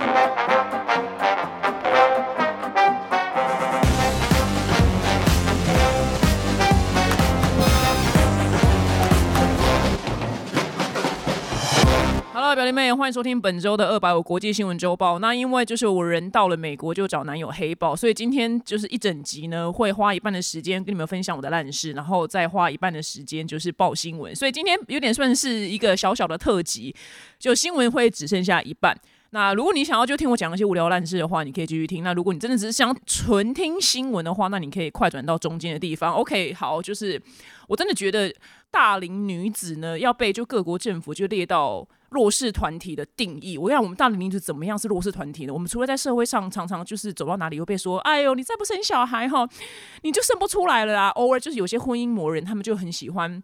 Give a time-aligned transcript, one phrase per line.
[0.00, 0.14] Hello，
[12.54, 15.18] 表弟妹，欢迎收听本周的二百五国际新闻周报。
[15.18, 24.32] 那因为就是我人到了美国就找男友黑豹，所以今天就是一整集呢，会花一半的时间跟你们分享我的烂事，然后再花一半的时间就是报新闻。
[24.34, 26.94] 所以今天有点算是一个小小的特辑，
[27.38, 28.96] 就新闻会只剩下一半。
[29.30, 32.02] 那如果你想要就听我讲一些无聊烂事的话，你可以继续听。
[32.02, 36.12] 那如果你真的只是想纯听新闻的话，那你可以快转到中间的地方。
[36.14, 37.20] OK，好，就是
[37.68, 38.34] 我真的觉得
[38.70, 43.58] 大龄女子呢要被就各国政府就列到弱势团体的定义。
[43.58, 45.52] 我想我们大龄女子怎么样是弱势团体呢？
[45.52, 49.46] 我们除了在社会上常常就是走到哪里会被说，哎呦，你再不生小孩哈，
[50.02, 51.08] 你就生不出来了啊。
[51.10, 53.42] 偶尔就是有些婚姻魔人，他们就很喜欢。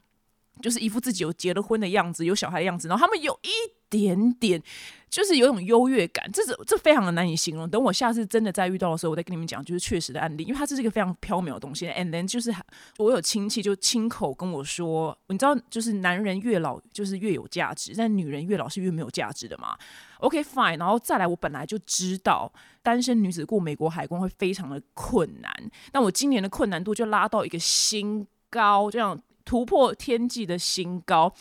[0.60, 3.48] 就是一副自己有结了婚的样子，有小孩的样子，然后他们有一
[3.90, 4.60] 点点，
[5.08, 7.68] 就是有种优越感，这是这非常的难以形容。
[7.68, 11.86] 等我下次真的再遇到的时候，我再跟你们讲，就是确实的案例，因为它这是一个非常缥缈的东西。
[11.86, 12.52] And then 就是
[12.98, 19.76] 我有亲戚就亲口跟我说，你知道，就是男人越老就是越有价值，但女人越老是越没有价值的嘛。
[20.18, 22.52] OK fine，然后再来，我本来就知道
[22.82, 25.52] 单身女子过美国海关会非常的困难，
[25.92, 29.20] 那我今年的困难度就拉到一个新高，这样。
[29.44, 31.32] 突破天际的新高，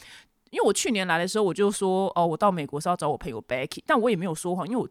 [0.49, 4.87] 因为我去年来的时候，我就说哦，我到美国是要找我朋友 Becky，但我也没有说谎，因为我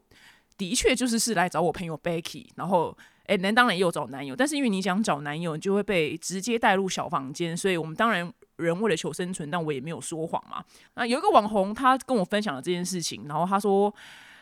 [0.56, 2.96] 的确就是是来找我朋友 Becky，然后
[3.26, 10.64] 哎，男当然也有找男友，但是因为你想找男友，你就会被直接带入小房间，所以我们当然人为了求生存，但我也没有说谎嘛。
[10.94, 13.94] 那有一个网红他跟我分享了这件事情，然后他说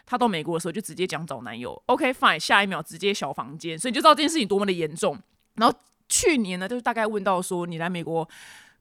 [0.07, 5.19] 他到美国的时候就直接讲找男友，OK fine，下一秒直接小房间，所以就知道这件事情多么的严重，
[5.57, 5.77] 然后。
[6.11, 8.29] 去年呢，就是大概问到说你来美国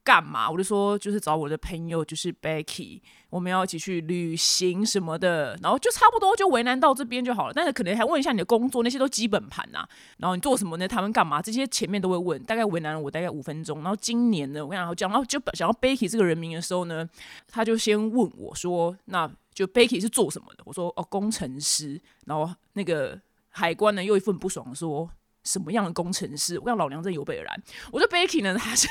[0.03, 7.53] 干嘛，我就说就是找我的朋友，就是 Becky，我们要一起去旅行什么的，然后就差不多就为难到这边就好了。
[7.53, 9.87] 但是可能还问一下你的工作，那些都基本盘呐。
[10.17, 10.87] 然后你做什么呢？
[10.87, 11.39] 他们干嘛？
[11.39, 13.83] 这些前面都会问，大概为难了我大概五分钟。
[13.83, 17.07] 然后今年呢，我跟你讲到就想到 Becky 这个人名的时候呢，
[17.47, 20.63] 他就先问我说，那就 Becky 是做什么的？
[20.65, 22.01] 我说哦，工程师。
[22.25, 23.19] 然后那个
[23.49, 25.11] 海关呢又一份不爽说。
[25.43, 26.59] 什么样的工程师？
[26.59, 27.59] 我让老娘这有备而来。
[27.91, 28.87] 我说 Becky 呢， 他是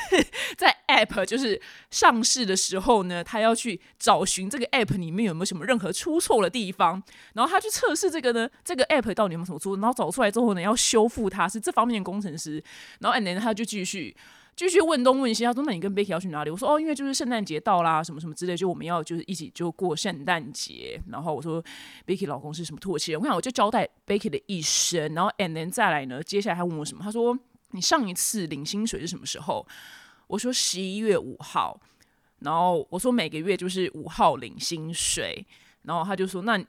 [0.57, 1.61] 在 App 就是
[1.91, 7.01] 上市的时候呢，他要去找寻这个 App 里面有没有什么任何出错的地方，
[7.33, 12.63] 然后他去测试这个呢，这个 App 到底有没有什么出错，然后找出来之后呢，要修复它，是这方面的工程师。
[12.99, 14.15] 然后 And then 他就继续。
[14.59, 21.63] 继续问东问西，他说：“那你跟 Becky 要去哪里？”我说：“哦，因为就是圣诞节到啦，什么什么之类，就我们要就是一起就过圣诞节。”然后我说
[22.05, 27.01] ：“Becky 老公是什么土耳其人？”我想我就交代 Becky 的一生，然后 And then 再来呢，接下来他问我什么？
[27.01, 27.39] 他说
[27.71, 29.65] ：“你上一次领薪水是什么时候？”
[30.27, 31.79] 我说：“十一月五号。”
[32.39, 35.47] 然后我说：“每个月就是五号领薪水。”
[35.83, 36.61] 然后他就说：“那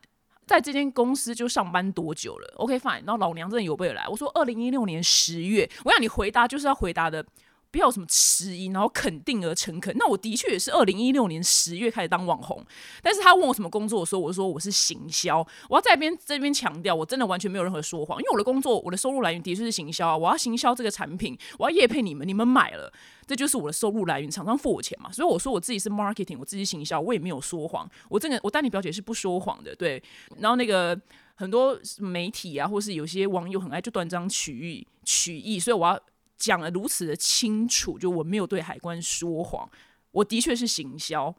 [0.46, 3.02] 在这间公司就上班多久了？”OK fine。
[3.04, 7.26] 然后老娘真的有备而来，我说：“二零一六年十月。”我想你回答就是要回答的。
[7.70, 9.94] 不要什么迟疑，然后肯定而诚恳。
[9.96, 12.64] 那我的确也是二零一六年十月开始当网红，
[13.02, 15.46] 但是他问我什么工作的时候，我说我是行销。
[15.68, 20.16] 我要在边这边强调，我真的完全没有任何说谎，因为我的工作，我的收入来源的确是行销啊。
[20.16, 22.92] 我要行销这个产品，我要业配你们，你们买了，
[23.26, 25.12] 这就是我的收入来源，厂商付我钱嘛。
[25.12, 27.88] 所以我说我自己是 marketing，我自己行销，我也没有说谎。
[28.08, 30.02] 我这个我丹尼表姐是不说谎的，对。
[30.38, 31.00] 然后那个
[31.36, 36.00] 很多媒体啊，或是有些网友很爱就断章取义取义，所以我要。
[36.40, 39.70] 讲的如此的清楚，就我没有对海关说谎，
[40.10, 41.32] 我的确是行销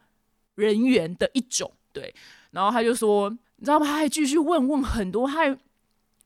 [0.56, 2.16] 人员的一种，对。
[2.52, 3.86] 然后他就说，你知道吗？
[3.86, 5.58] 他还继续问问很多，他还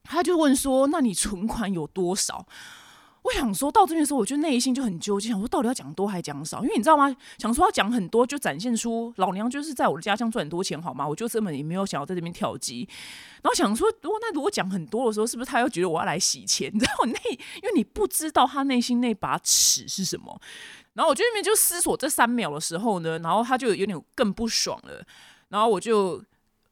[0.04, 2.46] 他就问说，那你存款有多少？
[3.26, 6.62] 我想说到这边的时候，我就内心就很纠结，想说到底要讲多还是讲少？
[6.62, 7.14] 因为你知道吗？
[7.40, 11.08] 想说要讲很多，就展现出老娘就是在我的家乡赚很多钱，好吗？
[11.08, 12.88] 我就根本也没有想要在这边跳机。
[13.42, 16.70] 然后想说，如果那如果讲很多的时候，是不是他又觉得我要来洗钱？
[16.72, 20.40] 你知道我内，因为你不知道他内心那把尺是什么。
[20.94, 25.04] 然后我就那边就思索这三秒的时候呢，然后他就有点更不爽了。
[25.50, 26.24] 然后我就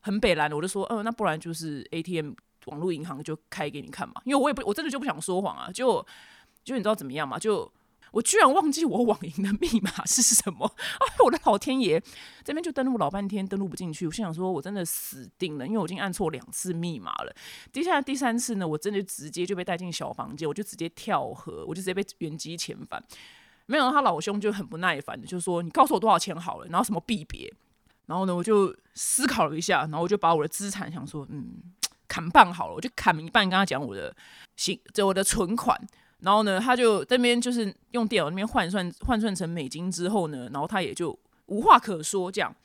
[0.01, 2.33] 很北蓝，我就说，嗯，那不然就是 ATM
[2.67, 6.05] 网络银行就开给你看嘛，因为我也不，我真的就不想说谎啊，就。
[6.63, 7.37] 就你知道怎么样嘛？
[7.37, 7.71] 就
[8.11, 10.71] 我居然忘记我网银的密码是什么！
[10.77, 11.99] 哎，我的老天爷，
[12.43, 14.05] 这边就登录老半天，登录不进去。
[14.05, 17.35] 我心想说，我真的死定了，因为我已经按错两次密码了。
[17.71, 23.03] 接下来第三次呢，我真的直接就被带进小房间，我就直接跳河，我就直接被原机遣返。
[23.65, 27.51] 没有，他老兄就很不耐烦的就说：“你告诉我多少钱好了，然后什么币别。”
[28.05, 31.55] 然后呢，我就思考了一下，然后我就把我的资产想说，嗯，
[32.07, 34.15] 砍半好了，我就砍一半，跟他讲我的
[34.55, 35.81] 行，就我的存款。
[36.23, 41.17] 然后呢，他就这边就是用电脑那边换算换算成美金之后呢，然后他也就
[41.47, 42.31] 无话可说。
[42.31, 42.55] 这样，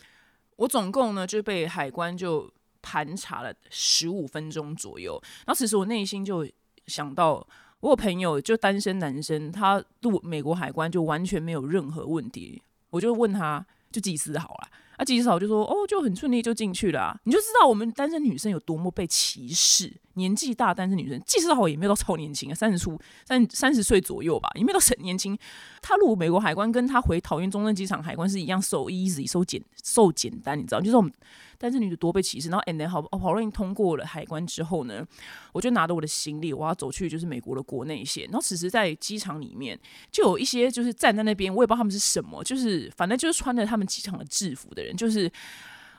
[0.56, 2.48] 我总共呢就被海关就
[2.80, 5.20] 盘查了十五分钟左右。
[5.44, 6.46] 然后此时我内心就
[6.86, 7.44] 想到，
[7.80, 12.62] 我有朋友就单身男生，他入美国海关就完全没有任何问题。
[12.90, 14.68] 我就问他，就几次好了。
[14.98, 19.92] 那，技师嫂就说哦，就很顺利就进去了，你就知道我们单身女生有多么被歧视。
[20.14, 25.38] 年纪大单身女生，技师好也没有到超年轻啊，三十出三三十岁左右吧，也没有到很年轻。
[25.82, 31.12] 他入美国海关，跟他回桃园中正机场海关是一样，so easy，so 简，so 简单，你知道，就是我们。
[31.60, 35.04] 但是女的多被歧视，然后 and then 好好不容易通过了海关之后呢，
[35.52, 38.22] 我就拿着我的行李，我要走去就是美国的国内线。
[38.26, 39.76] 然后此时在机场里面
[40.12, 45.28] 就有一些就是站在那边，我也不知道他们是什么，就是反正就是穿着他们机场的制服的人，就是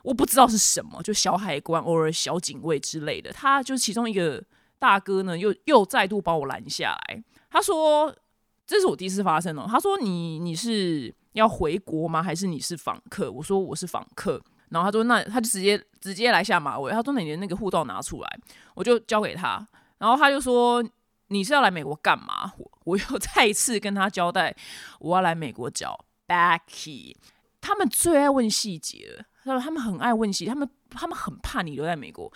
[0.02, 3.34] 我不知道是什么，就小海关偶尔小警卫之类的。
[3.34, 4.42] 他就是其中一个
[4.80, 8.16] 大哥呢，又又再度把我拦下来，他说
[8.69, 12.21] ：“这是我第一次发生哦。”他说：“你你是要回国吗？
[12.21, 14.39] 还是你是访客？”我说：“我是访客。”
[14.69, 18.39] 然后他说：“那他就直接直接来下马威。”他说：“那你的那个护照拿出来，
[18.75, 19.68] 我就交给他。”
[19.98, 20.83] 然后他就说
[21.30, 24.56] ：“你是要来美国干嘛？”我 我又再一次跟他交代
[25.00, 27.16] ：“我要来美国找 Becky。”
[27.62, 32.31] 他们最爱问细节了，他说他们很爱问细，他们他们很怕你留在美国。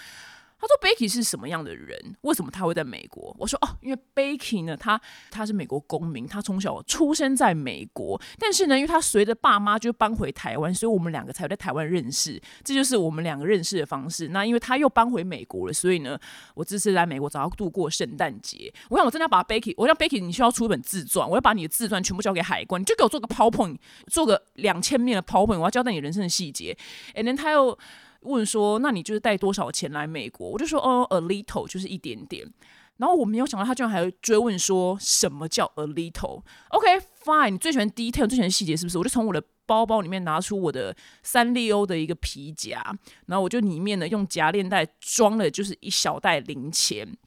[0.63, 2.15] 他说：“Becky 是什么样的人？
[2.21, 5.00] 为什么他会在美国？”我说：“哦，因为 Becky 呢，他
[5.30, 14.30] 他是美国公民，他从小出生在美国，但是呢，因为他随着爸妈就搬回台湾，所以我们两个才在台湾认识，这就是我们两个认识的方式。
[14.30, 16.18] 那因为他又搬回美国了，所以呢，
[16.56, 18.74] 我这次来美国找他度过圣诞节。
[18.89, 23.77] 我想我真的要把 Becky，我让 Becky，你需要出一本自传，我要把你的自传全部交给海关，你就给我做个 PowerPoint，
[24.07, 26.77] 做个两千面的 PowerPoint，我要交代你人生的细节。
[27.16, 27.77] And then 他又。
[28.23, 30.49] 问说，那你就是带多少钱来美国？
[30.49, 32.51] 我就说，哦，a little 就是一点点。
[32.97, 38.99] 然后我没有想到，他居然还追问说，什么叫 a little？OK，fine，你最喜欢 detail，最喜欢细节是不是？
[38.99, 42.81] 我就从我的包包里面拿出我的三丽欧的一个皮夹，
[43.25, 47.17] 然后我就里面呢用夹链袋装了就是一小袋零钱，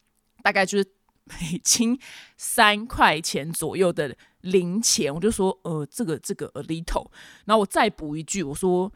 [0.42, 0.84] 大概就是
[1.24, 1.98] 美金
[2.36, 5.12] 三块钱左右的零钱。
[5.12, 7.10] 我就说，呃，这个这个 a little。
[7.44, 8.92] 然后我再补一句，我说。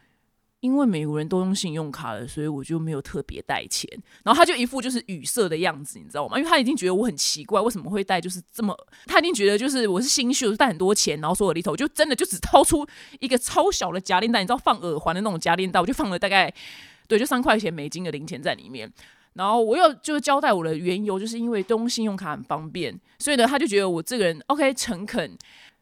[0.61, 3.91] 因为美国人都用信用卡了，所以我就没有特别带钱。
[4.23, 6.37] 然后他就一副就是语塞的样子，你知道吗？
[6.39, 8.77] 因为他已经觉得我很奇怪，为什么会带就是这么？
[9.07, 12.87] 他已经觉得就是我是心虚，带很多钱，然后说我里头就真的就只掏出
[13.21, 16.53] 一个超小的夹链袋，你知道放耳环的那种夹链袋，我就放了大概
[17.09, 18.93] 对，就三块钱美金的零钱在里面。
[19.33, 25.39] 然后我又就是交代我的缘由，就是因为用信用卡很方便，所以呢，他就觉得我这个人 OK 诚恳。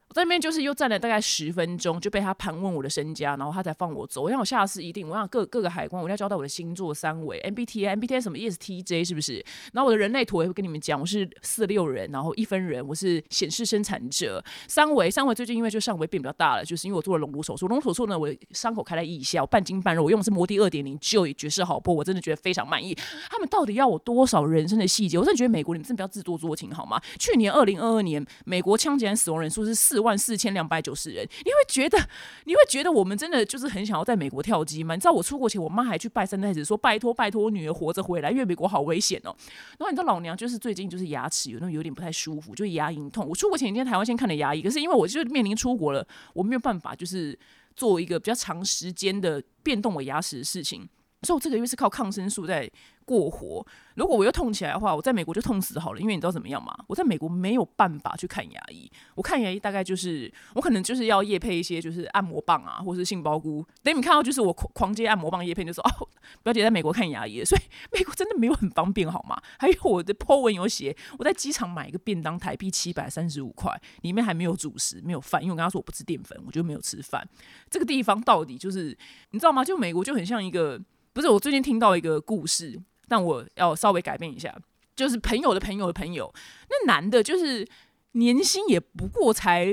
[0.08, 4.22] 我在那边就是又站了大概十分钟，就被他盘问我的身家，然后他才放我走。
[4.22, 9.44] 我想我下次一定，我想各各个海关，我要交代我的星座三围，MBTI MBTI 什么 ESTJ 是不是？
[9.72, 14.42] 然后我的人类图也会跟你们讲，我是四六人，然后一分人，我是显示生产者。
[14.66, 17.68] 三维三维最近因为就上围变比较大了，就是因为我做了隆乳手术。
[17.68, 22.96] 隆乳手术呢，我伤口开在腋下，我半筋半肉，我用的是摩的二点零就也绝世好波，我真的觉得非常满意。
[23.30, 25.18] 他们到底要我多少人生的细节？
[25.18, 26.98] 我真的觉得美国你们真的不要自作多情好吗？
[27.18, 30.78] 去年二零二二年，美国枪击案死亡人数是四万四千两百。
[30.78, 31.98] 九十人，你会觉得
[32.44, 34.94] 你会觉得我们真的就是很想要在美国跳机吗？
[34.94, 39.34] 你知道我出国前，我妈还去拜三太子，说拜托拜托我女儿活着回来，因为美国好危险哦。
[39.76, 43.26] 然后你知道老娘就是最近就是牙齿有那种有点不太舒服，就牙龈痛。
[43.28, 47.36] 我出国前一天台湾先看了牙医，可是因为我就面临出国了，我没有办法就是
[47.74, 50.88] 做一个比较长时间的变动我牙齿的事情，
[51.22, 52.70] 所以我这个月是靠抗生素在。
[53.08, 55.98] 过活，如果我又痛起来的话，我在美国就痛死好了。
[55.98, 56.76] 因为你知道怎么样吗？
[56.86, 58.86] 我在美国没有办法去看牙医。
[59.14, 63.64] 我看牙医大概就是我可能就是要夜配一些就是按摩棒啊，或是杏鲍菇。
[63.82, 66.06] 等你看到就是我狂狂接按摩棒夜配，就说哦，
[66.42, 67.62] 表姐在美国看牙医，所以
[67.98, 69.40] 美国真的没有很方便好吗？
[69.58, 77.26] 还有我的 po 文有写，我在机场买一个便当，台币七百三十五块，里面还没有主食，没有饭，因为我跟他说我不吃淀粉，我就没有吃饭。
[77.70, 78.94] 这个地方到底就是
[79.30, 79.64] 你知道吗？
[79.64, 80.78] 就美国就很像一个，
[81.18, 82.80] 不是我最近听到一个故事。
[83.08, 84.54] 但我要稍微改变一下，
[84.94, 86.32] 就是朋友的朋友的朋友，
[86.68, 87.66] 那男的就是
[88.12, 89.72] 年薪也不过才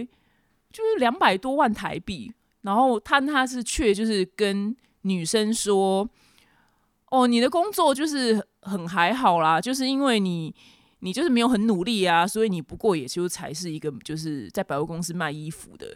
[0.72, 6.10] 就是两百多万台币，然后他他是却就是跟女生说，
[7.12, 10.56] 哦，你的工作就是很还好啦，就是因为你
[11.00, 15.96] 你就是没有很努力啊，所以你不过也就才是一个就是在百货公司卖衣服的。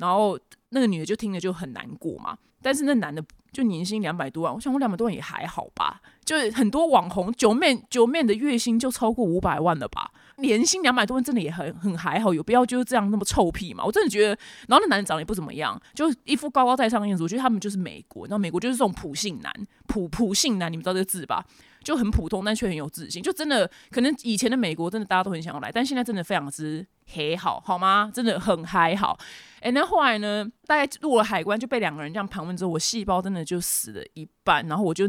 [0.00, 0.38] 然后
[0.70, 13.84] 那个女的就听着就很难过嘛，但是那男的就年薪两百多万，我想我两百多万也还好吧，就是很多网红九妹九妹的月薪就超过五百万了吧，年薪两百多万真的也很很还好，有必要就是这样那么臭屁嘛？
[13.84, 14.28] 我真的觉得，
[14.68, 19.52] 然后那男的长得也不怎么样，就一副高高在上的样子，我觉得他们就是美国，然后美国就是这种普信男，
[19.86, 21.44] 普普信男，你们知道这个字吧？
[21.82, 28.10] 就很普通，但却很有自信，就真的可能以前的美国真的大家都很想要来，但现在真的非常之还好，好吗？
[28.14, 29.18] 真的很嗨好。
[29.60, 30.46] 哎，那后来呢？
[30.66, 35.06] 大概入了海关就被两个人这样盘问之后，我细胞真的就死了一半，然后我就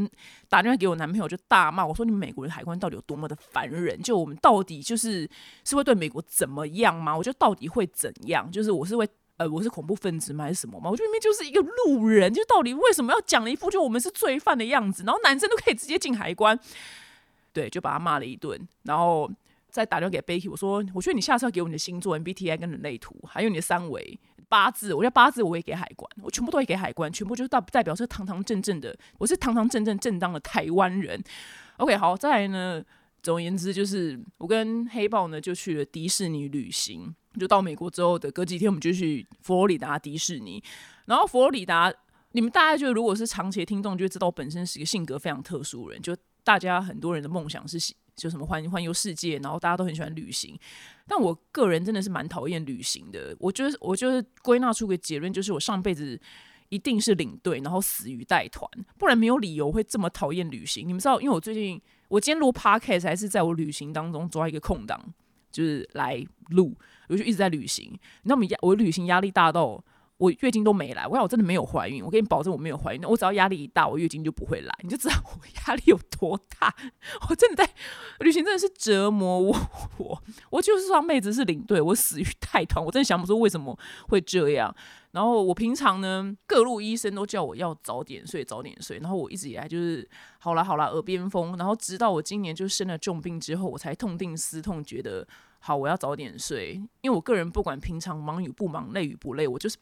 [0.50, 4.02] 打电话给我男朋友，就大骂我说：“你们美国的海关到底有多么的烦人？
[4.02, 5.30] 就我们到底就是
[5.64, 7.16] 是会对美国怎么样吗？
[7.16, 8.52] 我觉得到底会怎样？
[8.52, 9.08] 就是我是会。”
[9.42, 10.44] 呃，我是恐怖分子吗？
[10.44, 10.88] 还是什么吗？
[10.88, 15.04] 我觉得明明就是一个路人，就到底为什么要讲了一副就我们是罪犯的样子？
[15.04, 16.58] 然后男生都可以直接进海关，
[17.52, 19.28] 对，就把他骂了一顿，然后
[19.72, 31.20] 再打电话给 Becky，我说，我觉得你下次要给我你的星座 MBTI 跟人类图，还有你的三维八字，我觉得八字我也给海关，我全部都会给海关，全部就代代表是堂堂正正的，我是堂堂正正正当的台湾人。
[31.78, 32.84] OK，好，再来呢，
[33.24, 37.16] 总而言之就是我跟黑豹呢就去了迪士尼旅行。
[37.40, 40.64] 就到美国之后的隔几天，我们就去佛罗里达迪士尼。
[41.06, 41.94] 然后佛罗里达，
[42.34, 46.02] 你们大概就如果是长期听众，就会知道我本身是一个性格非常特殊的人。
[46.02, 47.78] 就大家很多人的梦想是
[48.16, 50.58] 就什么环环游世界，然后大家都很喜欢旅行。
[51.08, 53.36] 但我个人真的是蛮讨厌旅行的。
[53.40, 56.20] 我觉得我就是归纳出个结论，就是我上辈子
[56.70, 60.88] 一定是领队，然后死于带团，不然没有理由会这么讨厌旅行。
[60.88, 65.14] 你们知道，因为我最近我今天录 podcast 还是在我旅行当中抓一个空档，
[65.52, 66.78] 就是来录。
[67.12, 69.84] 我就一直在旅行，你知道我们压我旅行压力大到
[70.18, 71.06] 我月经都没来。
[71.08, 73.02] 我讲我真的没有怀孕，我跟你保证我没有怀孕。
[73.04, 75.32] 我只要压力一大，我月经就不会来，你就知道我
[75.68, 76.74] 压力有多大。
[77.28, 77.70] 我真的在
[78.20, 79.58] 旅行真的是折磨我，
[79.98, 83.78] 我我就是上辈子是领队，我死于太团，我真的想不出为什么
[84.10, 84.74] 会这样。
[85.10, 89.00] 然后我平常呢，各路医生都叫我要早点睡，早点睡。
[89.00, 90.08] 然后我一直以来就是
[90.40, 91.58] 好啦好啦，耳边风。
[91.58, 95.28] 然后直到我今年就生了重病之后，我才痛定思痛，觉得。
[95.64, 99.78] 好，我要早点睡，因为我个人不管平常忙与不忙、累与不累，我就是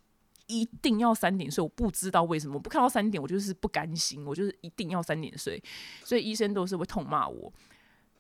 [0.48, 1.62] 一定要三点睡。
[1.64, 5.64] 我不知道为什么，我不看到三点我就是不甘心，我就是一定要三点睡，
[6.04, 7.52] 所以医生都是会痛骂我。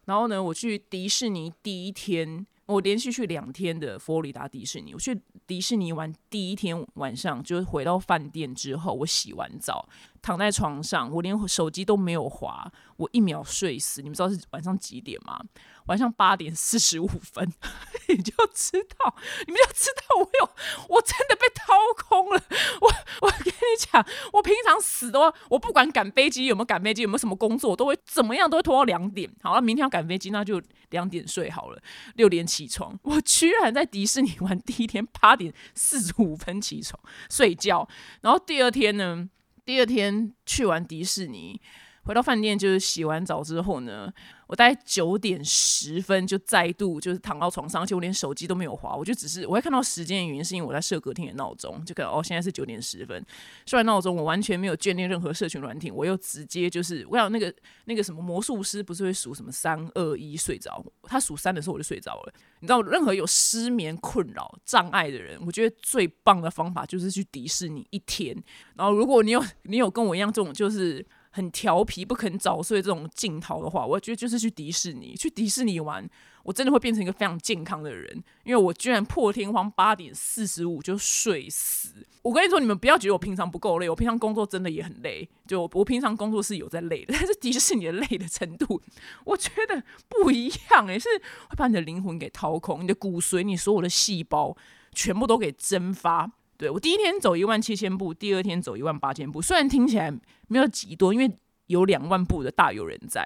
[0.06, 4.94] 然后呢，我去迪士尼第一天，我连续去两天的佛罗里达迪士尼。
[4.94, 9.88] 我去迪士尼玩第一天晚上，就是回到饭店之后，我洗完澡
[10.22, 14.02] 躺在床上，我连手机都没有滑，我一秒睡死。
[14.02, 15.40] 你们知道是晚上几点吗？
[15.86, 17.52] 晚上八点四十五分，
[18.08, 19.16] 你就知道，
[19.48, 20.50] 你们就知道我有，
[20.90, 22.42] 我真的被掏空了。
[22.82, 22.88] 我
[23.22, 29.28] 我跟你讲，我平常死都，我不管赶飞机有没有赶飞机，有没有什么工作，我都会怎么样都会拖到两点。
[29.42, 30.62] 好了，明天要赶飞机，那就
[30.92, 31.82] 两点睡好了，
[32.16, 32.98] 六点起床。
[33.04, 37.88] 我居然在迪士尼玩第一天八点四十五分起床睡觉，
[38.22, 39.28] 然后第二天呢，
[39.70, 41.62] 第二天去完迪士尼，
[42.02, 44.12] 回到饭店就是洗完澡之后呢。
[44.50, 53.24] 我大概九点十分就再度就是躺到床上，而且我连手机都没有划，我就只是我会看到时间的原因是因为我在设隔天的闹钟，就可能哦现在是九点十分，
[53.68, 57.53] 设完闹钟我完全没有眷恋任何社群软体，我又直接就是我想那个
[57.86, 62.34] 那个什么魔术师不是会数什么三二一睡着，他数三的时候我就睡着了。
[62.62, 68.36] 你知道任何有失眠困扰障碍的人，我觉得最棒的方法就是去迪士尼一天，
[68.75, 71.06] 然后如果你有你有跟我一样这种就是。
[71.39, 76.05] 很调皮不肯早睡这种镜头的话，我觉得就是去迪士尼，去迪士尼玩，
[76.43, 82.05] 我真的会变成一个非常健康的人，因为我居然破天荒八点四十五就睡死。
[82.22, 88.81] 我跟你说，你们不要觉得我平常不够累，我平常工作真的也很累，就我平常工作是有在累的，但是迪士尼的累的程度，
[89.24, 91.08] 我觉得不一样诶，是
[91.48, 94.58] 会把你的灵魂给掏空，你的骨髓，你所有的细胞
[94.91, 96.29] 全部都给蒸发。
[96.60, 100.12] 对我第一天走一万七千步，第二天走一万八千步，虽然听起来
[100.50, 101.32] 没有几多，因为
[101.68, 103.25] 有两万步的大有人在。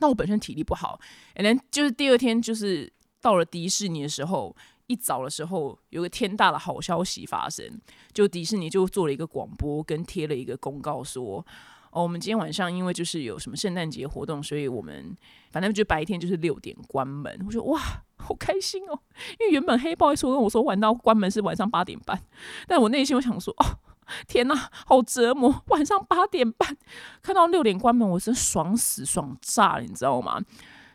[0.00, 1.00] 那我本身体力不好，
[1.34, 4.54] 然后就是第二天就是到了迪士尼的时候，
[4.86, 7.80] 一早的时候有个天大的好消息发生，
[8.12, 11.46] 就迪士尼就做了一个广播跟贴了一个公告说。
[11.94, 15.16] 哦，我们今天晚上因为就是有什么圣诞节活动，所以我们
[15.52, 17.40] 反正就白天就是六点关门。
[17.46, 17.80] 我说哇，
[18.16, 18.98] 好开心哦！
[19.38, 22.20] 因为原本黑豹说跟我说玩到关门是晚上八点半，
[22.66, 23.78] 但我内心我想说，哦，
[24.26, 25.62] 天哪，好折磨！
[25.68, 26.76] 晚上八点半
[27.22, 30.42] 看到六点关门，我真爽死爽炸了，你知道吗？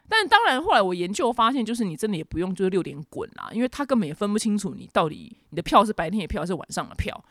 [0.10, 7.24] 但当然后来我研究发现，就是你真的也不用就是六点滚啦，因为他根本也分不清楚你到底你的票是白天的票还是晚上的票。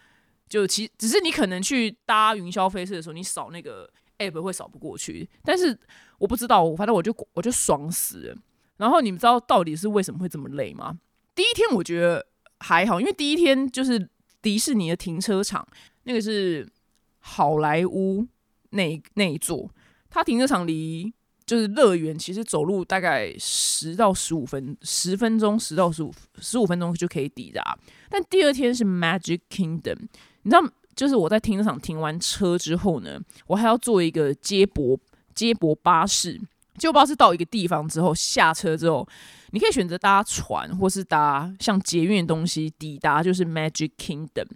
[0.49, 3.88] 就其只是你可能去搭云霄飞车的时候，你扫那个
[4.19, 5.78] app 会扫不过去，但是
[6.19, 8.37] 我不知道，反正我就我就爽死了。
[8.78, 10.99] 然后你们知道到底是为什么会这么累吗？
[11.35, 12.26] 第一天我觉得
[12.61, 14.09] 还好，因为第一天就是
[14.40, 15.67] 迪士尼的停车场，
[16.05, 16.69] 那个是
[17.19, 18.26] 好莱坞
[18.71, 19.71] 那那一座，
[20.09, 21.12] 它停车场离
[21.45, 27.78] 就是乐园，其实走路大概十到十五分十分钟，十到十五十五分钟就可以抵达。
[28.09, 30.09] 但第二天是 Magic Kingdom，
[30.49, 34.99] 你知道，就是我在停车场停完车之后呢，我还要坐一个接驳
[35.35, 36.40] 接驳巴士。
[36.78, 39.07] 接驳巴士到一个地方之后，下车之后，
[39.50, 44.47] 你可以选择搭船，或是搭像捷运的东西抵达，就是 Magic Kingdom。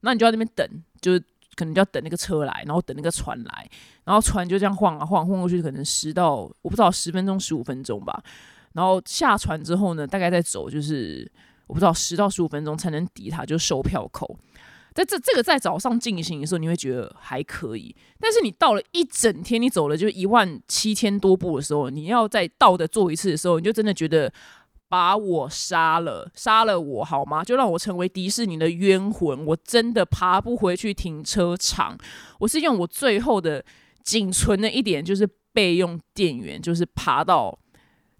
[0.00, 0.68] 那你就在那边等，
[1.00, 1.20] 就是
[1.54, 3.70] 可能就要等那个车来，然后等那个船来，
[4.02, 8.20] 然后船就这样晃啊晃，晃过去可能十到我不知道十分钟、十五分钟吧。
[8.72, 11.30] 然后下船之后呢，大概再走就是
[11.68, 14.36] 我不知道十到十五分钟才能抵达就售票口。
[14.96, 24.32] 在这这个在早上进行的时候，你会觉得还可以，但是你到了一整天，你走了就一万七千多步的时候，你要再倒着做一次的时候，你就真的觉得
[24.88, 27.44] 把我杀了，杀了我好吗？
[27.44, 31.98] 就让我成为迪士尼的冤魂，我真的爬不回去停车场。
[32.40, 33.62] 我是用我最后的
[34.02, 37.58] 仅存的一点，就是备用电源，就是爬到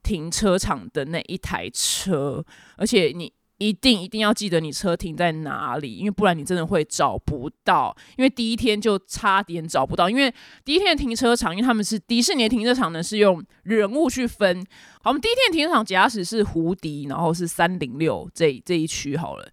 [0.02, 2.44] 停车场的那一台车，
[2.76, 3.32] 而且你。
[3.58, 7.96] 一定一定要记得你车停在哪里，因为不然你真的会找不到。
[8.18, 10.32] 因为第一天就差点找不到，因为
[10.64, 14.62] 第一天的停车场，因为他们是迪士尼停车场呢，是用人物去分。
[15.02, 19.48] 好，我们第一天停车场假使是胡迪，然后是三零六这这一区好了。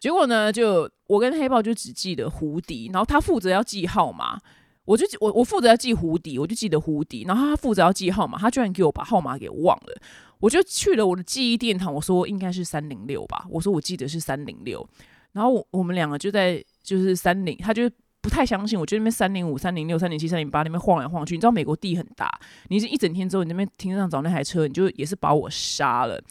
[0.00, 4.38] 结果呢，就我跟黑豹就只记得胡迪，然后他负责要记号码，
[4.84, 10.02] 我就我我负责要记胡迪，我就记得胡迪，然后他负责要记号码，他居然给我把号码给忘了。
[10.38, 14.86] 我就去了我的记忆殿堂，我说应该是三零六吧，我说我记得是三零六，
[15.32, 17.90] 然后我们两个就在就是三零，他就
[18.20, 22.30] 不太相信，我觉得那边三零五、三零六、三零七、三零八那边晃来晃去，你知道美国地很大，
[22.68, 26.22] 你是一整天之后你那边停车场找那台车，你就也是把我杀了。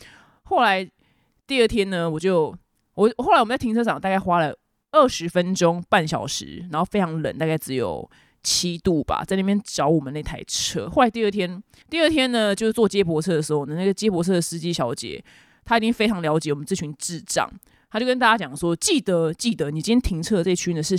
[0.43, 0.87] 后来
[1.47, 2.55] 第二天呢，我就
[2.93, 4.55] 我后来我们在停车场大概花了
[4.91, 8.09] 二十分钟半小时，然后非常冷，大概只有。
[8.45, 10.87] 七度吧，在那边找我们那台车。
[10.87, 15.23] 后来第二天，第二天呢，就是坐接驳车的时候呢，那个接驳车的司机小姐，
[15.65, 17.51] 她已经非常了解我们这群智障，
[17.89, 20.95] 她就跟大家讲说：记得记得，你今天停车的这区呢是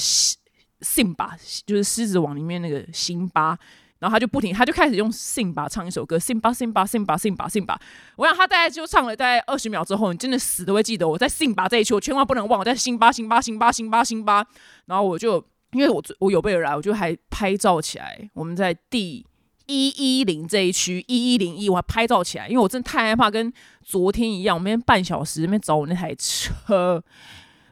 [0.81, 3.57] 信巴，就是狮子王里面那个辛巴。
[3.99, 7.81] 然后他就不停，他就开始用信巴唱一首歌，信巴信巴信巴信巴信巴。
[8.17, 14.47] 我想他大概就唱了大概二十秒之后，你真的死都会记得我在信巴这一区，我千万不能忘，我在辛巴辛巴辛巴辛巴辛巴。
[14.85, 15.43] 然后我就。
[15.73, 18.31] 因为我我有备而来，我就还拍照起来。
[18.35, 19.25] 我们在第
[19.67, 23.53] 一一零这一区，一一零一，我还拍照起来，因为我真的太害怕，跟
[23.83, 27.03] 昨天一样，我们半小时那边找我那台车。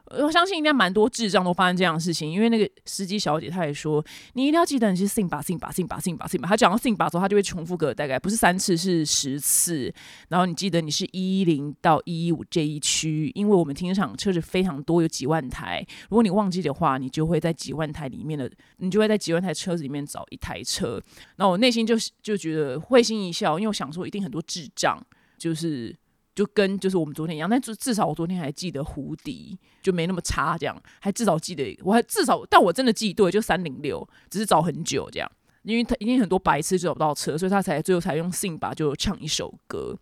[0.07, 6.47] 我相信应该蛮多智障都发生这样的事情，因为那个司机小姐她也说，你一定要记得你是信吧信吧信吧信吧信吧。
[6.47, 9.93] 她讲到信吧之后，她就会重复个大概不是三次是十次，
[10.29, 15.85] 然后你记得你是一一零到一一五这一区，因为我们停车场车子非常多，有几万台。
[16.11, 21.01] 如果你忘记的话，你就会在几万台里面的，你就会在几万台车子里面找一台车。
[21.37, 25.03] 然后我内心就就觉得会心一笑，因为我想说一定很多智障
[25.39, 25.97] 就是。
[26.35, 35.31] 就跟就是我们昨天一样，但至至少我昨天还记得胡迪就没那么差，这样还至少记得，我还至少，但我真的记对，就三零六，只是找很久这样，
[35.63, 39.97] 因为他一定很多白痴找不到车，所以他才最后才用 Sim 吧就唱一首歌。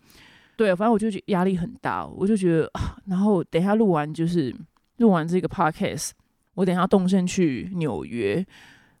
[0.55, 2.71] 对，反正我就觉得压力很大，我就觉得，
[3.05, 4.55] 然后等一下录完就是
[4.97, 6.11] 录完这个 podcast，
[6.55, 8.45] 我等一下动身去纽约，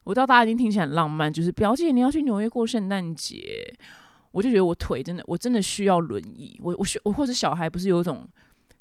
[0.03, 3.75] 我知道大家已经听起来很浪漫，就是表姐你要去纽约过圣诞节。
[4.33, 6.59] 我就觉得我腿真的，我真的需要轮椅。
[6.61, 8.27] 我我需我或者小孩不是有一种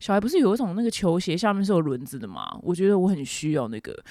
[0.00, 2.58] 小孩不是有一种那个球鞋下面是有轮子的吗？
[2.62, 4.02] 我觉得我很需要那个。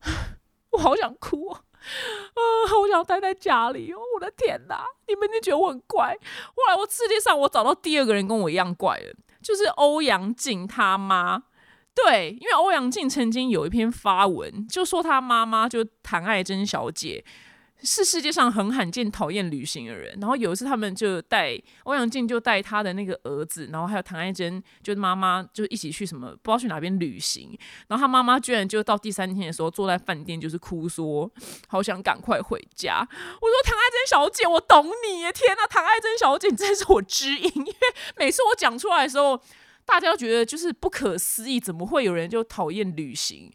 [0.72, 1.60] 我好想哭啊！
[1.74, 2.42] 啊，
[2.80, 3.98] 我想待在家里哦！
[4.14, 6.16] 我的天哪，你们一定觉得我很怪？
[6.54, 11.42] 后来我世界上我找到第二个人跟我一样怪了，就是欧阳靖他妈。
[11.94, 17.24] 对，因为欧阳靖曾经有一篇发文，就说他妈妈就谭爱珍小姐。
[17.82, 20.16] 是世界上很罕见讨厌旅行的人。
[20.20, 27.56] 然后有一次，他们就带欧阳靖就带他的那个儿子，然后还有唐爱珍，就是妈妈就一起去什么不知道去哪边旅行。
[27.88, 31.30] 然后他妈妈居然就到第三天的时候坐在饭店就是哭说，
[31.68, 32.98] 好想赶快回家。
[33.00, 35.32] 我说唐爱珍小姐，我懂你耶！
[35.32, 37.52] 天呐，唐爱珍小姐，你真是我知音。
[37.54, 37.74] 因为
[38.16, 39.40] 每次我讲出来的时候，
[39.84, 43.52] 大家都觉得就是不可思议，怎么会有人就讨厌旅行？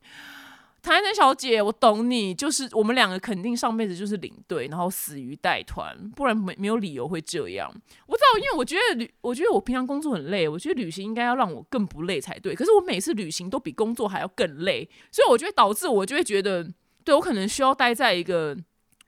[0.81, 7.71] 唐安珍小姐，我懂你，就是我们两个肯定上辈子就是领队，然后死于带团，不然没没有理由会这样。
[8.07, 12.55] 我知道，因为我觉得旅，我觉得我平常工作很累，我觉得旅行应该要让我更不累才对。
[12.55, 16.67] 可是我每次旅行都比工作还要更累，所以我觉得导致我就会觉得，
[17.03, 18.55] 对我可能需要待在一个，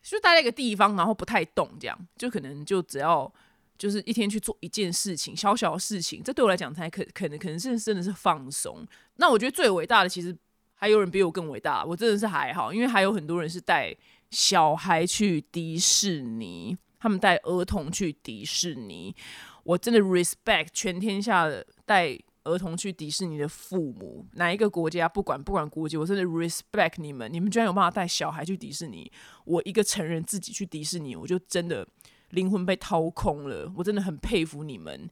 [0.03, 3.33] 就待在一个地方，然后不太动，这样就可能就只要
[3.79, 8.85] 就是一天去做一件事情，小小的事情，这对我来讲才可可能可能是真的是放松。
[9.15, 10.37] 那我觉得最伟大的其实
[10.83, 13.95] 还有人比我更伟大，我真的是还好，因为还有很多人是带
[14.31, 19.15] 小孩去迪士尼，他们带儿童去迪士尼，
[19.63, 29.09] 我真的 respect 全天下的带儿童去迪士尼的父母，哪一个国家不管不管国籍，我真的 respect 你们，你们居然有办法带小孩去迪士尼，
[29.45, 31.87] 我一个成人自己去迪士尼，我就真的。
[32.31, 35.07] 灵魂被掏空了，我真的很佩服你们，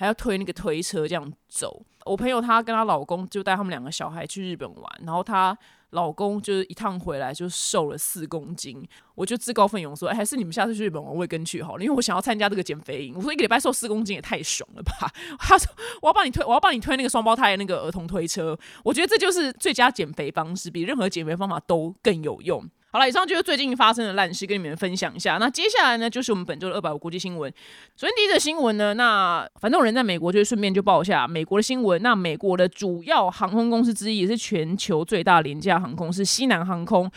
[0.00, 1.84] 还要推那个推车这样走。
[2.06, 5.54] 我朋友她跟她老公就带他们两个小孩去日本玩，然后她
[5.90, 8.82] 老公就是一趟回来就瘦了四公斤，
[9.14, 13.12] 我就自告奋勇说，哎，还是你们下次去日本玩我也跟去好了，因为我想要参加这个减肥营。
[13.14, 15.12] 我说一个礼拜瘦四公斤也太爽了吧？
[15.38, 22.66] 他说我要帮你推，我要帮你推那个双胞胎那个儿童推车，我觉得这就是最佳减肥方式，比任何减肥方法都更有用。
[22.92, 25.36] 好了，以上就是最近发生的烂事，跟你们分享一下。
[25.38, 27.48] 那接下来呢，就是我们本周的二百五国际新闻。
[27.96, 32.02] 首先第一则新闻呢，那反正我人在美国，就顺便就报一下美国的新闻。
[32.02, 37.08] 那美国的主要航空公司之一，也是全球最大廉价航空，是西南航空。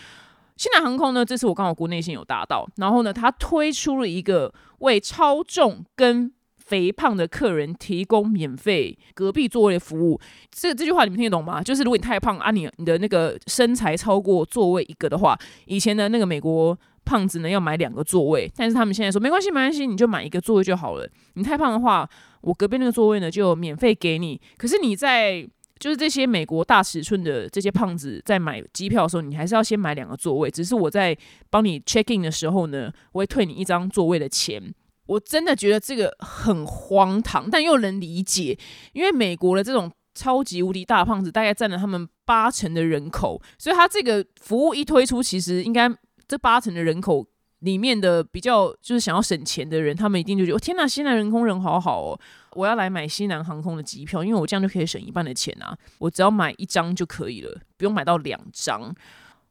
[0.56, 6.32] 西南航空呢，这次我刚好国内线有达到，然后呢，它推出了一个为超重跟
[6.74, 11.62] 肥胖的客人提供免费隔壁座位的服务，这这句话你们听得懂吗？
[11.62, 21.08] 就是如果你太胖啊，你你的那个身材超过座位一个的话，以前的那个美国胖子呢要买两个座位，但是他们现在说没关系没关系，你就买一个座位就好了。
[21.36, 22.10] 你太胖的话，
[22.42, 24.42] 我隔壁那个座位呢就免费给你。
[24.58, 30.50] 可是你在就是这些美国大尺寸的这些胖子在买机票的时候，你还是要先买两个座位。
[30.50, 31.16] 只是我在
[31.52, 34.74] 帮你 check in 的时候呢，我会退你一张座位的钱。
[35.06, 38.58] 我真的觉得这个很荒唐，但又能理解，
[38.94, 45.90] 因为美国的这种超级无敌大胖子大概占了他们八成的人口，所以他这个服务一推出，其实应该
[46.28, 47.26] 这八成的人口
[47.60, 52.20] 里面的比较就是想要省钱的人，他们一定就觉得天呐，西南人工人好好哦，
[52.54, 58.96] 我要来买西南航空的机票，因为我这样就可以省一半的钱啊，我只要买一张就可以了，不用买到两张。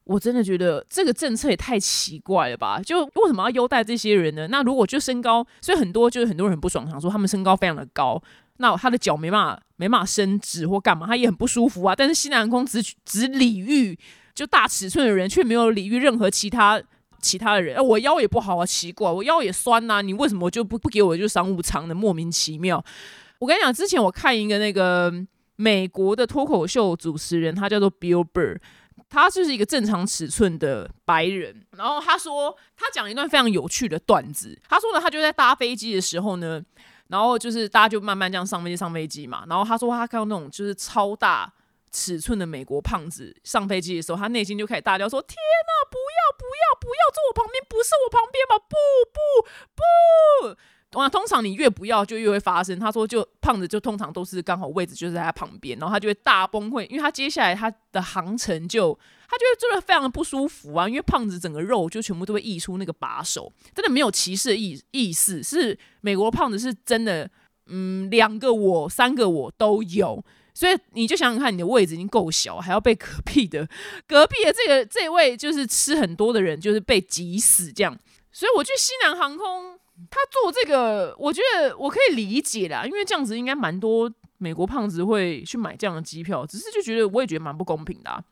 [0.05, 2.81] 我真的觉得这个政策也太奇怪了吧？
[2.81, 4.47] 就为什么要优待这些人呢？
[4.49, 8.21] 那如果就身高，所以很多就是很多人很不爽，想说他们身高非常的高，
[8.57, 11.95] 那他的脚没办法没办法伸直或干嘛，他也很不舒服啊。
[11.95, 13.97] 但是西南空只只礼遇
[14.35, 16.81] 就大尺寸的人，却没有礼遇任何其他
[17.21, 17.81] 其他的人。
[17.83, 21.95] 我腰也不好啊，奇怪，我腰也酸呐，你为什么就不不给我就商务舱的？
[21.95, 22.83] 莫名其妙。
[23.39, 25.13] 我跟你讲，之前我看一个那个
[25.55, 28.57] 美国的脱口秀主持人，他叫做 Bill Burr。
[29.13, 34.59] 他就是一个正常尺寸的白人，然后他说他讲一段非常有趣的段子。
[34.67, 36.59] 他说呢，他就在搭飞机的时候呢，
[37.09, 39.45] 然后就是大家就慢慢这样上飞机上飞机嘛。
[39.47, 41.53] 然后他说他看到那种就是超大
[41.91, 48.57] 尺寸的美国胖子上飞机的时候，他内心就开始大叫说：“天哪，不要不要不要坐我旁边，不是我旁边吗？
[48.67, 48.75] 不
[49.13, 50.57] 不不！”
[50.93, 52.77] 哇，通常你越不要，就越会发生。
[52.77, 58.93] 他说，就胖子就通常都是刚好位置就是在他旁边，然后他就会大崩溃，因为他接下来他的航程就
[59.27, 67.27] 他就会做的非常的不舒服啊，因为胖子整个肉就全部都会溢出那个把手，真的没有歧视的意意思，是美国胖子是真的，
[67.65, 73.67] 嗯，两个我三个我都有，所以你就想想看，你的位置已经够小，还要被隔壁的
[74.07, 77.97] 隔壁的这个这位就是吃很多的人就是被挤死这样，
[78.31, 79.79] 所以我去西南航空。
[80.09, 88.23] 他做这个，我觉得我可以理解啦，因为这样子应该蛮多美国胖子会去买这样的机票，只是就觉得我也觉得蛮不公平的。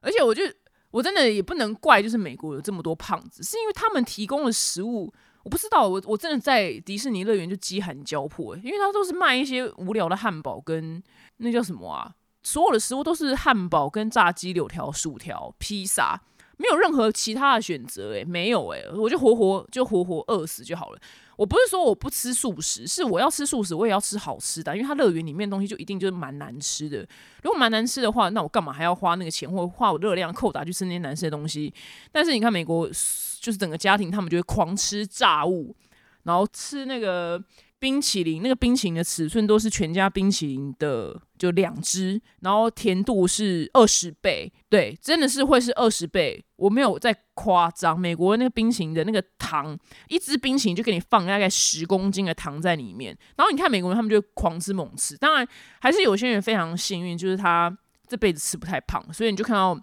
[0.00, 0.42] 而且我就
[0.90, 11.02] 我真的也不能怪，就是美国有这么多胖子，是因为他们提供的食物，我不知道，我我真的在迪士尼乐园就饥寒交迫，因为他都是卖一些无聊的汉堡跟
[11.38, 16.22] 那叫什么啊，所有的食物都是汉堡跟炸鸡、柳条、薯条、披萨。
[16.56, 20.98] 没有任何其他的选择，诶，没有诶，我就活活就活活饿死就好了。
[21.36, 26.98] 我不是说我不吃素食，是我要吃素食，我也要吃好吃的，因为它乐园里面东西就一定就是蛮难吃的。
[27.42, 31.74] 如果蛮难吃的话，那我干嘛还要花那个钱或花我热量扣打去吃那些难吃的东西？
[32.12, 35.74] 但是你看美国，就是整个家庭他们就会狂吃炸物，
[36.22, 37.42] 然后吃那个。
[37.84, 48.00] 冰淇淋那个冰淇淋的尺寸都是全家冰淇淋的，就两只，然后甜度是二十倍，对，真的是会是二十倍，我没有在夸张。
[48.00, 55.46] 美国那个冰淇淋的那个糖，一支冰淇淋就给你放大概十公斤的糖在里面，然后你看美国人他们就狂吃猛吃，当然
[55.78, 57.70] 还是有些人非常幸运，就是他
[58.08, 59.78] 这辈子吃不太胖，所以你就看到，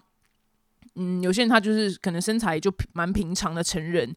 [0.96, 4.12] 嗯，有些人他就是可能身材就蛮平常的成人，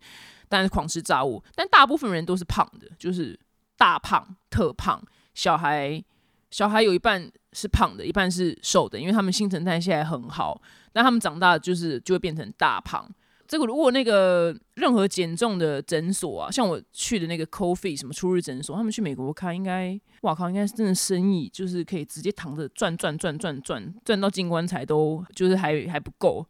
[0.50, 3.40] 但是狂吃炸物，但大部分人都是胖的，就是。
[3.78, 5.02] 大胖、特胖，
[5.34, 6.04] 小孩
[6.50, 10.62] 小孩有一半是胖的，一半是瘦的，因为他们新陈代谢很好。
[10.94, 13.10] 但他们长大就是就会变成大胖。
[13.48, 26.48] 这个如果那个任何减重的诊所啊，像我去的那个 Coffee 什么初日诊所，他们去美国开，应该哇靠，应该是真的生意就是可以直接躺着赚赚赚赚赚赚到进棺材都就是还还不够，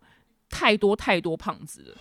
[0.48, 1.98] 太多太多胖子了。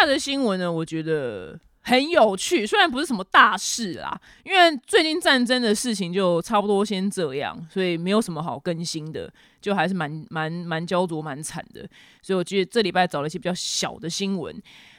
[0.00, 1.58] 下的新闻呢，我觉得。
[1.80, 11.88] 很有趣，虽然不是什么大事啦，因为最近战争的事情就差不多先这样，所以没有什么好更新的，就还是蛮蛮蛮焦灼、蛮惨的。
[12.20, 14.54] 所以我觉得这礼拜找了一些比较小的新闻。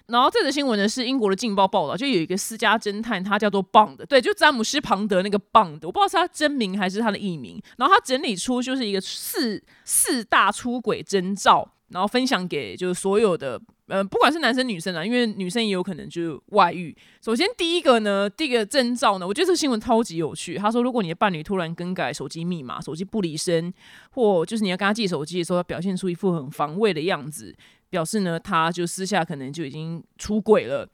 [0.07, 7.61] 然后这则新闻呢是英国的《镜报》报道，就有一个私家侦探，他叫做 Bond，对，就詹姆斯·庞德那个 Bond，我不知道是他真名还是他的艺名。
[7.77, 13.61] 然后他整理出就是一个四四大出轨征兆，然后分享给就是所有的。
[13.89, 16.95] 呃，不管是男生女生啊，因为女生也有可能就是外遇。
[17.21, 20.55] 首先第一个呢，第一个征兆呢，我觉得这个新闻超级有趣。
[20.57, 23.73] 他说，如果你的伴侣突然更改手机密码、手机不离身，
[24.11, 27.55] 或就是你要跟他借手机的时候，他表现出一副很防卫的样子，
[27.89, 30.87] 表示呢，他就私下可能就已经出轨了。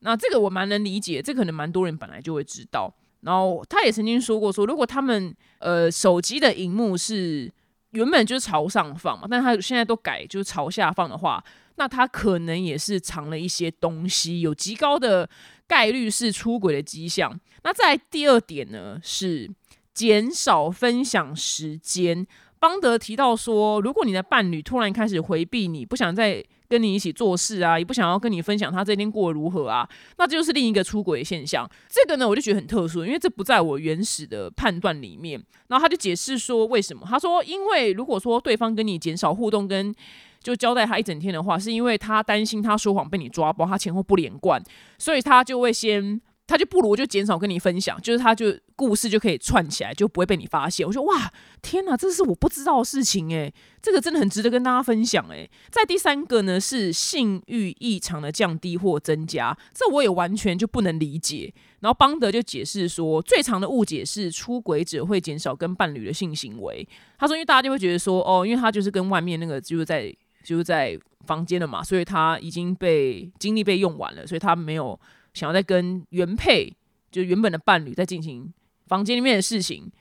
[0.00, 2.90] 那这个我蛮能理解，这可能蛮多人本来就会知道。
[3.20, 7.52] 然后他也曾经说过，说如果他们呃手机的荧幕是
[7.90, 11.44] 原本就是朝上放嘛，但他现在都改就是朝下放的话。
[11.78, 15.30] 那他可能也是藏了一些东西，有极高的
[15.66, 17.40] 概率是出轨的迹象。
[17.62, 19.50] 那在第二点呢，是
[19.94, 22.26] 减少分享时间。
[22.60, 31.70] 邦德提到说，如果你的伴侣突然开始回避你，不想再跟你一起做事啊，也不想要跟你分享他这一天过得如何啊，那这就是另一个出轨现象。
[31.88, 35.40] 这个呢，我就觉得很特殊，因为这不在我原始的判断里面。
[35.68, 37.06] 然后他就解释说为什么？
[37.08, 39.94] 他说，因为如果说对方跟你减少互动跟
[40.42, 44.62] 就交代他一整天的话，是因为他担心他说谎被你抓包，他前后不连贯，
[44.98, 50.86] 所以他就会先，他就不如就减少跟你分享，就是他就故事就可以串起来，就不会被你发现。
[50.86, 55.50] 我说哇，天哪，这是我不知道的事情诶，这个真的很值得跟大家分享诶。
[55.70, 61.52] 在第三个呢，是性欲异常的降低或增加，这我也完全就不能理解。
[61.80, 66.88] 然后邦德就解释说，最长的误解是出轨者会减少跟伴侣的性行为。
[67.18, 70.14] 他说，因为大家就会觉得说，哦，因为他就是跟外面那个就是在。
[70.48, 74.98] 就是在房间了嘛，所以他已经被精力被用完了，所以他没有
[75.34, 76.74] 想要再跟原配，
[77.10, 78.50] 就原本的伴侣在进行
[78.86, 79.92] 房间里面的事情。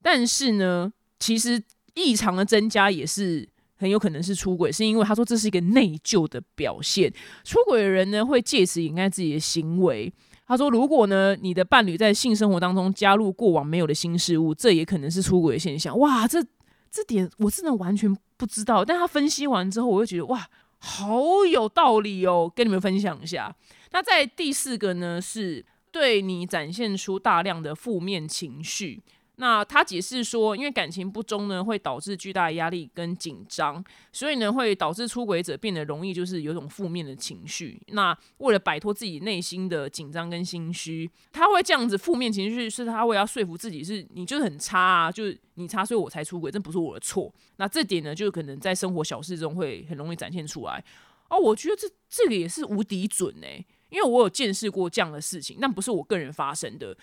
[0.00, 7.12] 但是呢，其实异常的增加也是很有可能是出轨，是因为他说这是一个内疚的表现。
[7.44, 10.10] 出轨的人呢，会借此掩盖自己的行为。
[10.46, 15.98] 他说，如果呢，你的伴侣在性生活当中加入过往没有的新事物，这也可能是出轨现象。
[15.98, 16.42] 哇，这。
[16.90, 20.48] 这点我真的完全不知道，但他分析完之后，我就觉得哇，
[20.78, 23.54] 好有道理哦，跟你们分享一下。
[23.92, 29.02] 那在第四个呢，是对你展现出大量的负面情绪。
[29.40, 37.80] 那他解释说，因为感情不忠呢，会导致巨大的压力跟紧张，所以呢，会导致出轨者变得容易就是有种负面的情绪。
[37.88, 47.32] 那为了摆脱自己内心的紧张跟心虚，他会这样子负面情绪，是他会要说服自己是你就是很差啊，就是你差，所以我才出轨，这不是我的错。
[47.56, 50.84] 那这点呢，就可能在生活小事中会很容易展现出来。
[51.30, 56.94] 哦，我觉得这这个也是无敌准哎，因为我有见识过这样的事情，但不是我个人发生的。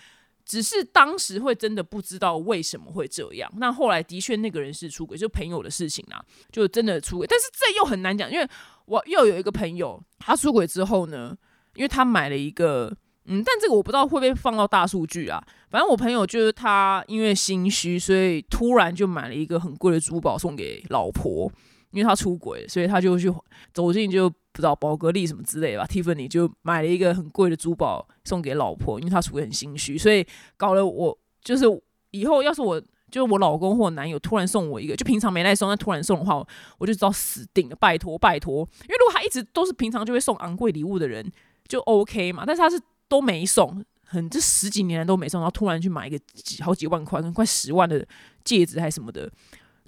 [0.48, 7.26] 只是当时会真的不知道为什么会这样，那后来的确那个人是出轨，就朋友的事情啊，就真的出轨。
[7.26, 8.48] 但是这又很难讲，因为
[8.86, 11.36] 我又有一个朋友，他出轨之后呢，
[11.74, 12.90] 因为他买了一个，
[13.26, 15.38] 嗯，但这个我不知道会不会放到大数据啊。
[15.68, 21.52] 反正我朋友就是他因为心虚，所以突然就买了一个很贵的珠宝送给老婆。
[21.90, 23.32] 因为他出轨，所以他就去
[23.72, 31.64] 走进就不知道宝格丽什么之类的吧，Tiffany 就买了一个很贵的珠宝送给老婆，因为他出轨很心虚，所以搞了我就是
[32.10, 36.46] 以后要是我就我老公或男友突然送我一个，就平常没来送，但突然送的话，
[36.76, 41.30] 我就知道死定了，拜托拜托，因为如果他一直都是平常就会送昂贵礼物的人，
[41.66, 48.06] 就 OK 嘛，但是他是都没送，很这十几年来都没送，然后突然去买一个几好几万块，快十万的
[48.44, 49.30] 戒指还什么的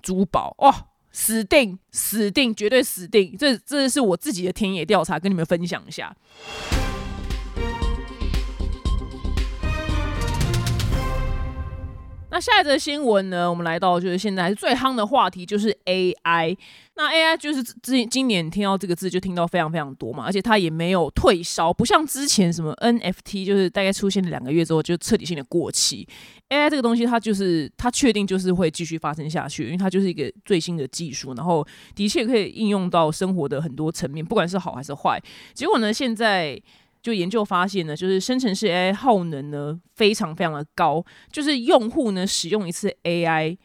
[0.00, 0.86] 珠宝，哇！
[1.12, 3.36] 死定，死定，绝对死定！
[3.36, 6.14] 这，这是我自己的田野调查，跟你们分享一下。
[12.30, 13.50] 那下一则新闻呢？
[13.50, 16.56] 我们来到就是现在最夯的话题，就是 AI。
[16.94, 26.06] 那 AI 就是今今年听到这个字就听到非常非常多嘛，而且它也没有退烧，不像之前什么 NFT，就是大概出现了两个月之后就彻底性的过期。
[26.50, 35.20] AI 这个东西，它就是它确定就是会继续发生下去，因为它就是一个最新的技术，然后的确可以应用到生活的很多层面，不管是好还是坏。
[35.52, 36.60] 结果呢，现在。
[37.02, 43.56] 就研究发现呢，就是生成式 AI 耗能呢非常非常的高，就是用户呢使用一次 AI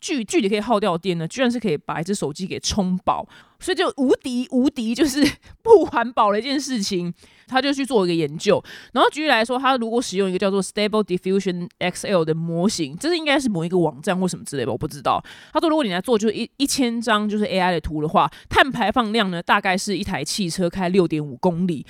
[0.00, 5.22] 距距离可以耗掉电呢，居然是可以把一只手机给充饱，所以就无敌无敌，就是
[5.62, 7.12] 不环保的一件事情。
[7.52, 15.20] 他就去做一个研究，然后举例来说，他如果使用一个叫做 Stable Diffusion XL 的模型，这是应该是某一个网站或什么之类吧，我不知道。
[15.52, 21.84] 他说，如果你来做就是一一千张就是 AI 的图的话，碳排放量呢大概是一台汽车开六点五公里，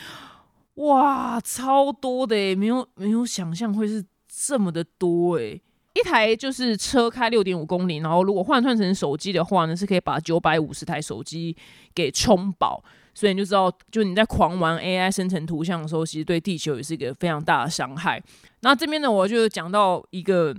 [0.80, 5.60] 哇，超多的诶，没有没有想象会是这么的多诶。
[5.94, 11.56] 一台就是车开六点五公里，然后如果换算成手机的话呢，是可以把九百五十台手机
[11.94, 12.82] 给充饱。
[13.12, 18.22] 所以你就知道，就你在狂玩 AI 生成图像的时候，其实对地球也是一个非常大的伤害。
[18.60, 20.56] 那这边呢，我就讲到一个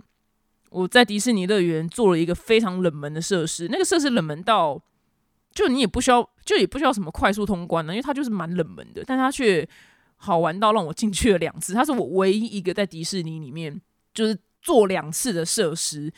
[0.69, 4.79] 我在迪士尼乐园做了一个非常冷门的设施，那个设施冷门到
[5.53, 9.67] 就你也不需要，就也不需要什么快速通关呢，因为它就是蛮冷门的，但它却
[10.21, 11.73] 好玩到让我进去了两次。
[11.73, 13.81] 它是我唯一一个在迪士尼里面
[14.13, 16.13] 就是做两次的设施。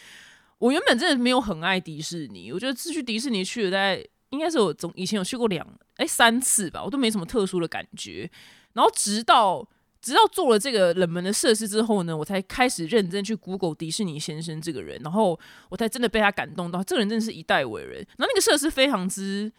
[0.60, 4.06] 我原本真的没有很爱迪士尼，我觉得是去迪士尼去了在。
[4.30, 5.64] 应该是我总以前有去过两
[5.98, 8.28] 哎三次吧，我都没什么特殊的感觉。
[8.74, 9.64] 然后直到
[10.02, 15.40] 直到做了这个冷门的设施之后呢，我才开始认真去 Google 迪士尼先生这个人，然后
[15.70, 16.84] 我才真的被他感动到。
[16.84, 18.00] 这个人真的是一代伟人。
[18.18, 19.54] 然后那个设施非常之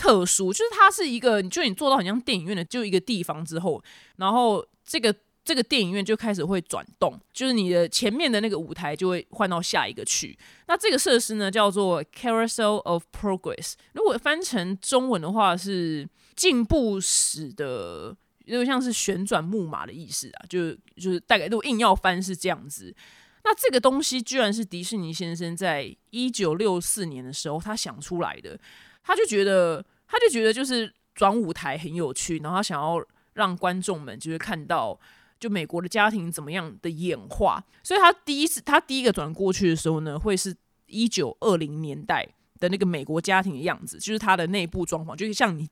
[0.00, 3.82] 特殊，就是它是一个，就你做到很像电影院的就一个地方之后，
[4.16, 5.14] 然后这个。
[5.42, 10.38] 这个电影院就开始会转动，就是你的前面的那个舞台就会换到下一个去。
[10.68, 22.94] 那这个设施呢叫做 Carousel of Progress，如果翻成中文的话是进步史的，有点像是旋转木马的意思啊，就是就是大概都硬要翻是这样子。
[23.42, 28.60] 那这个东西居然是迪士尼先生在一九六四年的时候他想出来的，
[29.02, 34.98] 他就觉得他就觉得就是转舞台很有趣，然后他想要让观众们就是看到。
[35.40, 45.66] 就美国的家庭怎么样的演化，所以他第一次他第一个转过去的时候呢，会是一九二零年代的那个美国家庭的样子，就是他的内部装潢，就是像你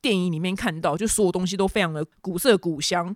[0.00, 3.14] 电影里面看到，就所有东西都非常的古色古香，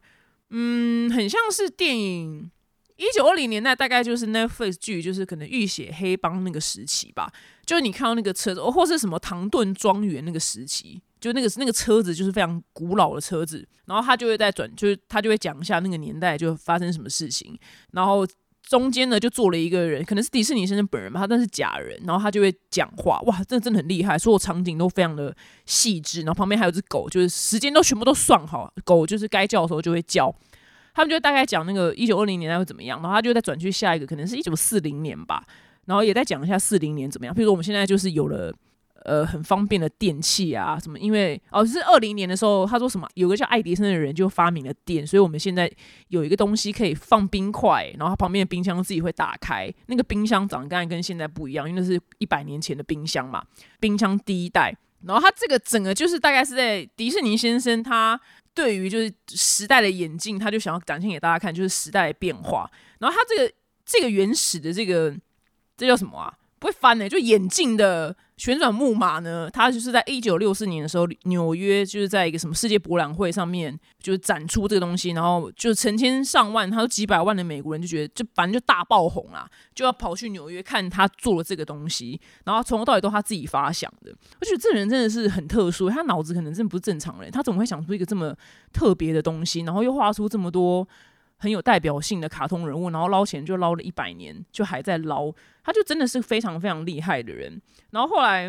[0.51, 2.51] 嗯，很像是电影
[2.97, 7.33] 一九二零年代大概就是 Netflix 剧，就是可能浴血黑帮那个时期吧，
[7.67, 11.03] 就是你看到那个车子，或是什么唐顿庄园那个时期。
[11.21, 17.59] 就那个那个车子就是非常古老的车子，然后他就会在转，就是他就会讲一下那个年代就发生什么事情，
[17.93, 18.27] 然后
[18.63, 30.31] 中间呢就坐了一个人，可能是迪士尼先生本人吧，他但是假人，然后他就会讲话，哇，这真的很厉害，所有场景都非常的细致，然后旁边还有只狗，就是时间都全部都算好，狗就是该叫的时候就会叫，
[30.95, 35.45] 他们就大概讲那个一九二零年代会怎么样，然后他就再转去下一个，可能是一九四零年吧，
[35.87, 38.55] 然后也在讲一下四零年怎么样，比如说我们现在就是有了。
[39.05, 40.99] 呃，很方便的电器啊，什么？
[40.99, 43.07] 因为哦，是二零年的时候，他说什么？
[43.17, 45.71] 有个叫爱迪生的人就发明了电，所以我们现在
[46.09, 49.71] 有一个东西可以放冰块，然后旁边的冰箱自己会打开。
[49.89, 53.45] 那个冰箱长得跟现在不一样，因为是一百年前的冰箱嘛。
[53.79, 58.19] 冰箱第一代，然后他这个整个就是大概是在迪士尼先生他
[58.55, 62.71] 对于就是时代的演进，他就想要展现给大家看，就是时代的变化。
[62.99, 65.15] 然后他这个这个原始的这个
[65.77, 66.33] 这叫什么啊？
[66.65, 68.17] 不会翻呢，就眼镜的。
[68.37, 69.49] 旋转木马呢？
[69.49, 84.13] 它就是在一九六四年的时候，纽约就是在一个什么世界博览会上面，就是展出这个东西，然后就成千上万，他说几百万的美国人就觉得，就反正就大爆红啦，就要跑去纽约看他做了这个东西，然后从头到尾都他自己发想的。
[84.41, 88.35] 我觉得这人真的是很特殊，他脑子可能真的不是正常人，他怎么会想出一个这么
[88.73, 90.85] 特别的东西，然后又画出这么多
[91.45, 95.31] 很有代表性的卡通人物，然后捞钱就捞了一百年，就还在捞。
[95.63, 98.49] 他就真的是非常非常厉害的人，然后后来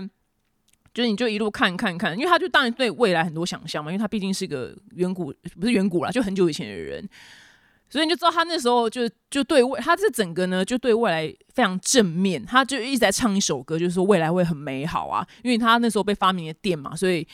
[0.94, 7.06] 就是你就一路看看看，因为他就当然对未来很多想象嘛，因为他毕竟是个远古不是远古啦，就很久以前的人，
[7.90, 17.28] 所以你就知道他那时候就就对未他这整个呢就对未来非常正面，他就一直在唱一首歌，就是说未来会很美好啊，因为他那时候被发明了电嘛，所以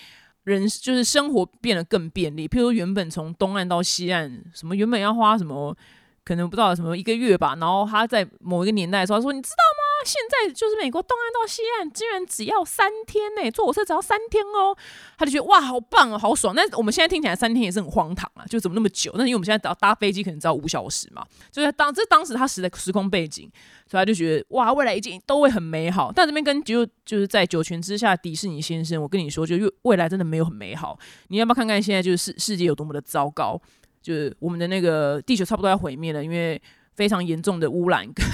[0.44, 5.76] 人就是生活变得更便利，譬如原本从东岸到西岸，什么原本要花什么。
[6.24, 9.56] 可能不知道什么一个月吧，然后他在某一个年代的时候说：“你知道？
[10.06, 14.76] 现在就是美国东岸到西岸，竟然只要三天呢，坐火车只要三天哦。”
[15.18, 16.54] 他就觉得哇，好棒哦，好爽。
[16.56, 19.12] 那我们现在听起来三天也是很荒唐啊，就怎么那么久？
[19.16, 23.50] 那因为我们现在只要搭飞机可能只要五小时嘛，就是当这当时他时的时空背景，
[23.88, 26.12] 所以他就觉得哇，未来一定都会很美好。
[26.14, 30.98] 但这边跟就就是在九泉之下，迪士尼先生，我跟你说，就未来真的没有很美好。
[31.28, 33.62] 你要不要看看现在就是世世界有多么的糟糕？
[34.02, 36.60] 就是我们的那个地球差不多要毁灭了，因为
[36.96, 38.26] 非常严重的污染，跟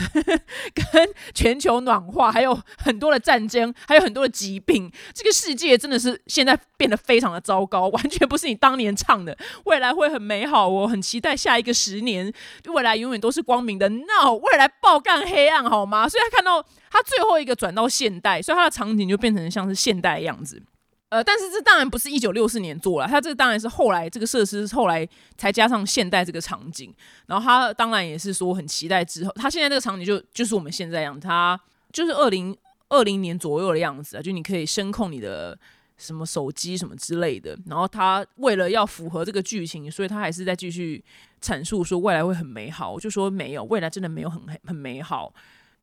[0.75, 4.91] 跟全球暖化，还有很多的战争，还有很多的疾病。
[5.13, 10.67] 这个世界真的是现在变得非常的糟糕，完全不是你当年唱的未来会很美好。
[10.67, 12.31] 我很期待下一个十年，
[12.65, 13.87] 未来永远都是光明的。
[13.89, 16.09] No，未来爆干黑暗，好吗？
[16.09, 20.61] 所以他看到他最后一个转到现代，所以他的场景就变成像是现代的样子。
[21.09, 26.93] 呃，但是这当然不是一九六四年做了，它这当然是后来这个设施后来才加上现代这个场景，
[27.27, 31.57] 然后他当然也是说很期待之后，他现在这个场景就就是我们现在样，他
[31.93, 32.53] 就是二零
[32.89, 35.57] 二零年左右的样子啊，就你可以声控你的
[35.95, 41.01] 什么手机什么之类的，然后他为了要符合这个剧情，所以他还是在继续
[41.41, 45.33] 阐述说未来会很美好，我就说没有，未来真的没有很很美好，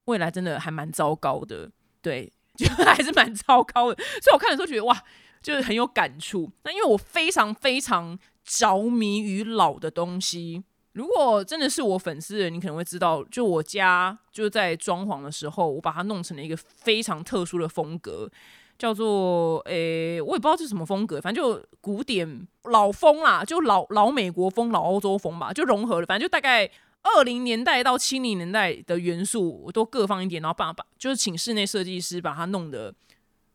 [0.04, 1.70] 未来真的还蛮糟糕的，
[2.02, 2.30] 对。
[2.56, 4.96] 就还是蛮糟糕的，所以我看的时候觉得哇，
[5.42, 6.50] 就是很有感触。
[6.62, 10.62] 那因为我非常非常着迷于老的东西。
[10.92, 18.30] 如果真的是我粉丝的，你可能会知道，就我家就在装潢的时候，我把它弄成了一个非常特殊的风格，
[18.78, 26.70] 叫做诶，我也不知道是什么风格，反正就古典老风啦，就老老美国风、老欧洲风吧，就融合了，反正就大概。
[27.04, 32.92] 二零年代到七零年代的元素，我都各放一点，然后把把就是请室内设计师把它弄得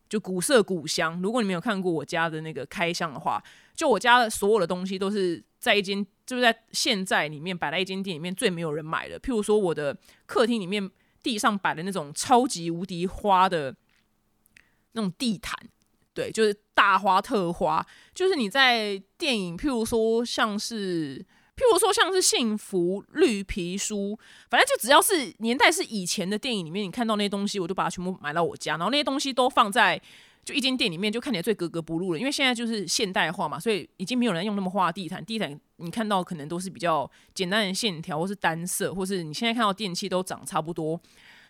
[0.08, 1.20] 就古色古香。
[1.20, 3.44] 如果你没有看过我家的那个开箱的话，
[3.76, 9.20] 就我家的所有的东西都是在一间就是在现在里面摆在一间店里面最没有人买的。
[9.20, 9.98] 譬如说我的
[10.28, 10.88] 客厅里面
[11.24, 13.76] 地上摆的那种超级无敌花的
[14.92, 15.58] 那种地毯，
[16.14, 17.84] 对，就是大花特花，
[18.14, 21.26] 就是你在电影譬如说像是。
[21.60, 24.18] 譬如说，像是幸福绿皮书，
[24.50, 30.02] 反正就只要是年代是以前的电影里面，你看到那些东西，我就把它全部买到我家，然后那些东西都放在
[30.46, 32.20] 就一间店里面，就看起来最格格不入了。
[32.20, 40.98] 因为现在就是现代化嘛，所以已经没有人用那么花地毯，地毯你看到可能都是比较简单的线条，或是单色，或是你现在看到电器都长差不多。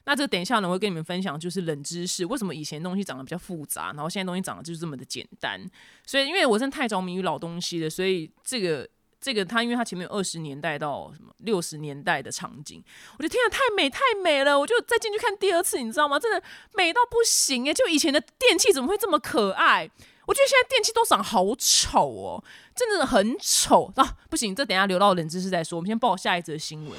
[0.05, 5.63] 那这等一下呢，我会跟你们分享，就是冷知识，为什么以前东西长得比较复杂，然后现在东西长得就是这么的简单。
[6.03, 8.89] 所以，因为我真的太着迷于老东西了，所以这个。
[9.21, 12.81] 这个它，因为它前面有二十年代到什么六十年代的场景，
[13.17, 14.57] 我觉得天啊，太美太美了！
[14.57, 16.17] 我就再进去看第二次，你知道吗？
[16.17, 16.41] 真的
[16.73, 19.89] 美到不行诶，就以前的电器怎么会这么可爱？
[20.25, 22.43] 我觉得现在电器都长好丑哦，
[22.73, 24.15] 真的很丑啊！
[24.29, 25.77] 不行，这等下留到冷知识再说。
[25.77, 26.97] 我们先报下一则新闻。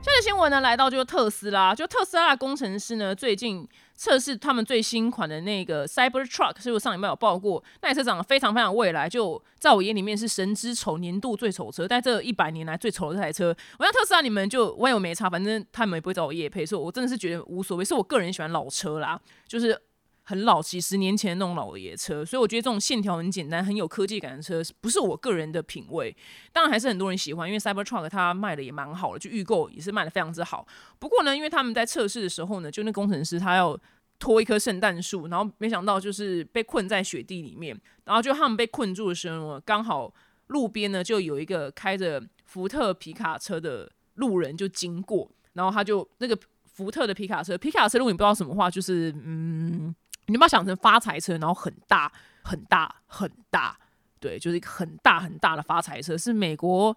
[0.00, 3.68] 下一则新闻呢，来到就是特斯拉，就特斯拉的工程师呢，最近。
[4.02, 7.62] 测试他们最新款的那个 Cyber Truck，是不是上礼拜有报过？
[7.80, 11.86] 那台车长得非常非常未来，就在我眼里面是神之丑，年度最丑车。
[11.86, 17.84] 但这一百年来最丑的这台车，我想特斯拉你们就我有没差，反正他们也不会找我夜配，所以我真的是觉得无所谓。
[17.84, 19.80] 是我个人喜欢老车啦，就是
[20.22, 26.16] 很老几十年前那种老爷车，所以我觉得这种线条很简单、很有科技感的车，不是我个人的品味。
[26.52, 30.66] 当然还是很多人喜欢，因为 Cyber Truck 它卖的也蛮好的，就预购也是卖的非常之好。
[30.98, 33.78] 不过呢，因为他们在测试的时候呢，就那工程师他要。
[34.18, 40.14] 拖一棵圣诞树，然后没想到就是被困在雪地里面，然后就他们被困住的时候，刚好
[40.46, 46.38] 路边呢就有一个开着福特皮卡车的路人就经过，然后他就那个
[46.72, 49.92] 福特的皮卡车，皮卡车如果你不知道什么话，就是嗯，
[50.32, 52.10] 你把它想成发财车，然后很大
[52.42, 53.78] 很大很大，
[54.18, 56.96] 对，就是一个很大很大的发财车，是美国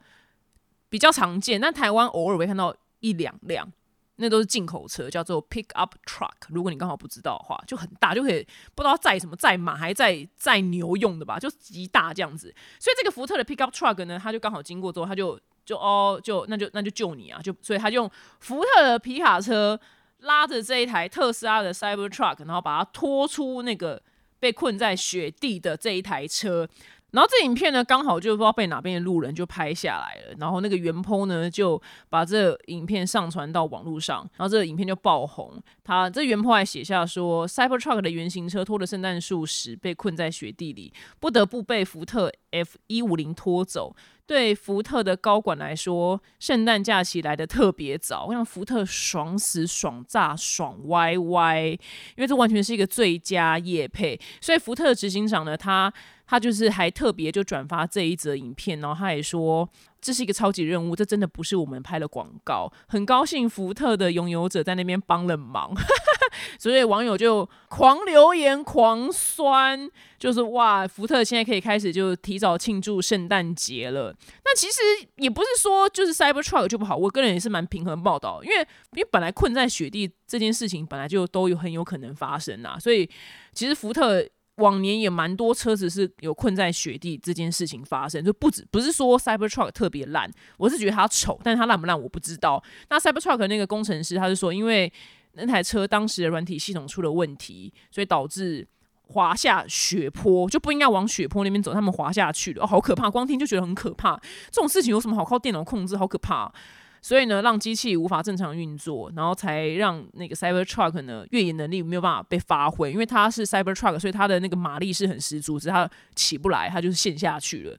[0.89, 3.71] 比较常见，但台湾偶尔会看到一两辆。
[4.17, 6.31] 那都是进口车，叫做 pick up truck。
[6.47, 12.43] 如果你刚好不知道的话，就很大，就可以不知道载什么，载马还载载牛用的吧，就极大这样子。
[12.79, 18.09] 所以这个福特的 pick up truck 呢，他就刚好经过之后，他就就哦，就那就那就救你啊，就所以他就用
[18.39, 19.77] 福特的皮卡车
[20.25, 24.01] 拉着这一台特斯拉的 cyber truck，然后把它拖出那个
[24.39, 26.67] 被困在雪地的这一台车。
[27.11, 30.35] 然后这影片呢，刚好就不知道被哪边的路人就拍下来了。
[30.37, 35.53] 然后那个原 po 呢，就把这影片上传到网络上，然后这个影片就爆红。
[35.81, 43.95] 他这原 po 还写下说，Cybertruck 的原型车拖着圣诞树时被困在雪地里，不得不被福特 F 一五零拖走。
[44.27, 51.77] 对福特的高管来说，圣诞假期来的特别早，让福特爽死、爽炸、爽歪歪，因
[52.17, 54.19] 为这完全是一个最佳夜配。
[54.41, 55.93] 所以福特的执行长呢，他。
[56.27, 59.69] 他就是还特别就转发这一则影片，然后他也说
[60.01, 62.71] 这是一个超级任务，这真的不是我们拍的广告。
[62.87, 65.73] 很高兴福特的拥有者在那边帮了忙，
[66.59, 74.15] 所以网友就狂留言狂酸，就是哇，福特现在可以开始就提早庆祝圣诞节了。
[74.43, 74.81] 那其实
[75.17, 78.57] 也不是说就是 Cyber Truck 就不好，我个人也是蛮平衡报道，因为
[78.93, 83.09] 因为本来困在雪地这件事情本来就都有很有可能发生啊，所以
[83.53, 84.25] 其实福特。
[84.57, 92.63] 往年也蛮多车子是有困在雪地这件事情发生，就不止不是说 Cybertruck 特别烂，我是觉得它丑，但是它烂不烂我不知道。
[92.89, 94.91] 那 Cybertruck 那个工程师他是说，因为
[95.33, 98.65] 那台车当时的软体系统出了问题，所以导致
[99.07, 103.09] 滑下雪坡，就不应该往雪坡那边走，他们滑下去了，哦，好可怕！
[103.09, 104.15] 光听就觉得很可怕。
[104.49, 105.97] 这种事情有什么好靠电脑控制？
[105.97, 106.51] 好可怕！
[107.05, 117.77] 所以呢，让机器无法正常运作，然后才让那个 Cybertruck 呢越野能力没有办法被发挥，因为它是 Cybertruck，所以它的那个马力是很十足，只是它起不来，它就是陷下去了，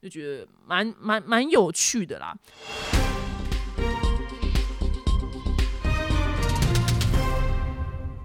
[0.00, 2.32] 就觉得蛮蛮蛮有趣的啦。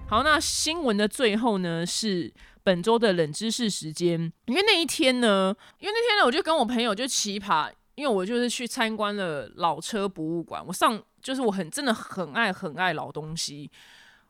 [0.07, 2.31] 好，那新闻的最后呢是
[2.61, 7.71] 本周的冷知识时间，因为那一天呢，因为那天呢，我就跟我朋友就奇葩。
[7.95, 13.71] 因为我就是去参观了老车博物馆，我上就是我很真的很爱很爱老东西。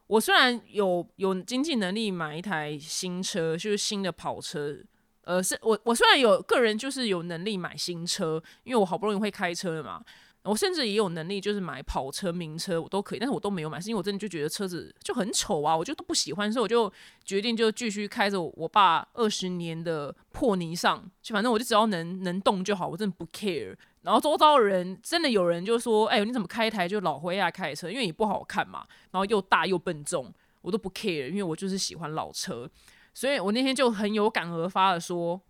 [0.08, 4.78] 我虽然有有经济能力买一台新车，就是新的跑车，
[5.22, 10.04] 呃，是我我虽然有个人就是有能力买新车，因为我好不容易会开车了嘛。
[10.46, 16.92] 我甚至也有能力，就是买跑车、名车，我都可以，但是我都没有买，是因为我真的就觉得车子就很丑啊，我就都不喜欢，所以我就
[17.24, 23.76] 决定就继续开着我爸二十年的破泥上，就反正我就只要能能动就好，我真的不 care。
[24.04, 27.90] 然后周遭的人真的有人就说：“哎，你怎么开一台就老灰亚开的车？
[27.90, 30.32] 因为也不好看嘛，然后又大又笨重，
[30.62, 32.70] 我都不 care，因为我就是喜欢老车，
[33.16, 35.42] 所以我那天就很有感而发的说。”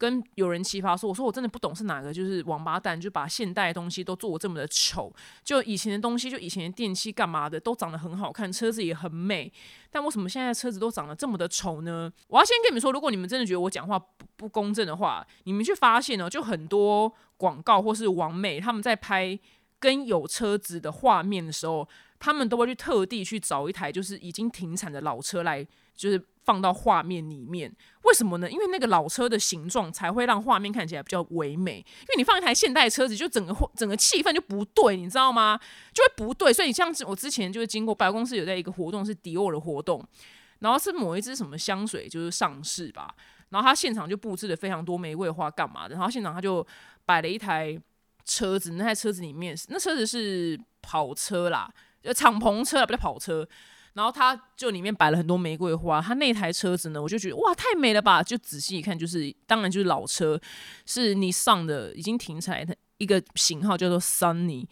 [0.00, 5.12] 跟有人奇葩说，我说我真的不懂是哪个，就是王八蛋，就把现代的东西都做这么的丑，
[5.44, 9.52] 就以前的东西，就以前的电器干嘛的都长得很好看，车子也很美，
[9.90, 12.10] 但为什么现在车子都长得这么的丑呢？
[12.28, 19.38] 我要先跟你们说，如果你们真的觉得我讲话不不公正的话，你们去发现哦，就很多广告或是王美他们在拍
[19.78, 21.86] 跟有车子的画面的时候，
[22.18, 25.62] 他们都会去特地去找一台就是已经停产的老车来，
[25.94, 26.24] 就是。
[26.44, 27.70] 放到画面里面，
[28.02, 28.50] 为什么呢？
[28.50, 31.76] 因为那个老车的形状才会让画面看起来比较唯美。
[31.76, 35.60] 因为你放一台现代车子，就整个整个气氛就不对，你知道吗？
[35.92, 36.52] 就会不对。
[36.52, 40.04] 所以你像我之前就是经过百货公司有在一个活动，是迪奥的活动，
[40.60, 43.14] 然后是某一支什么香水就是上市吧，
[43.50, 45.94] 然后他现场就布置了非常多玫瑰花，干嘛的？
[45.94, 46.66] 然后现场他就
[47.04, 47.78] 摆了一台
[48.24, 51.70] 车子，那台车子里面那车子是跑车啦，
[52.02, 53.46] 就，敞篷车不叫跑车。
[53.94, 58.22] 然后他就里面摆了很多玫瑰花，他那台车子呢，我就觉得哇，太美了吧！
[58.22, 60.40] 就仔细一看，就是当然就是老车，
[60.86, 64.66] 是你上的已经停产的一个型号，叫做 Sunny。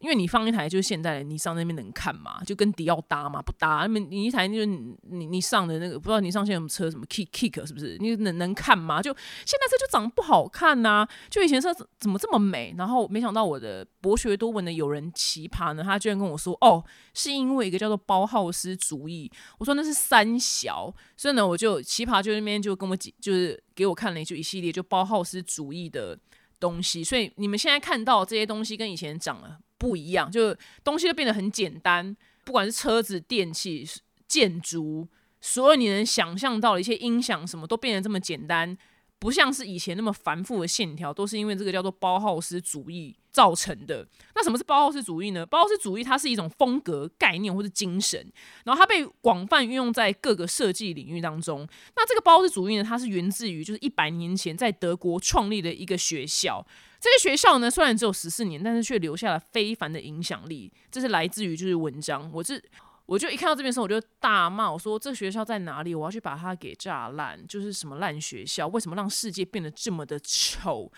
[0.00, 2.42] 因为你放一台就是现在的，你上那边能看吗？
[2.44, 3.82] 就跟迪奥搭嘛，不搭。
[3.82, 4.96] 那么你一台就是你
[5.26, 7.98] 你上的那个，不知道你上现在什么车，什么 Kick Kick 是不是？
[8.00, 9.02] 你能能看吗？
[9.02, 9.12] 就
[9.44, 11.06] 现在车就长得不好看呐。
[11.28, 12.74] 就以前车怎么这么美？
[12.78, 16.82] 然后没想到我的博学多闻的友人奇葩呢，他居然跟我说，哦，
[17.12, 19.30] 是因为一个叫做包浩斯主义。
[19.58, 26.18] 我说那是三小，所以呢，我就奇葩就那边就跟我几就是给我看了一就一系列就包浩斯主义的
[26.58, 27.04] 东西。
[27.04, 29.58] 所以你们现在看到这些东西跟以前长了。
[29.80, 30.54] 不一样，就
[30.84, 32.14] 东西都变得很简单，
[32.44, 33.88] 不管是车子、电器、
[34.28, 35.08] 建筑，
[35.40, 38.76] 所有你能想象到的一些音响，什么都变得这么简单，
[39.18, 44.06] 不像是以前那么繁复的线条，都是因为这个叫做包浩斯主义造成的。
[44.34, 45.46] 那什么是包浩斯主义呢？
[45.46, 48.30] 包浩斯主义它是一种风格概念或是精神，
[48.64, 51.66] 然后它被广泛运用在各个设计领域当中。
[51.96, 56.66] 那这个包浩斯主义呢，它是源自于就是一百年前在德国创立的一个学校。
[57.00, 60.70] 这个学校呢，虽然只有十四年，但是却留下了非凡的影响力。
[60.90, 62.62] 这是来自于就是文章，我是
[63.06, 65.94] 我就一看到这边时候，我就大骂我说：“这学校在哪里？
[65.94, 67.44] 我要去把它给炸烂！
[67.46, 68.68] 就是什么烂学校？
[68.68, 70.92] 为什么让世界变得这么的丑？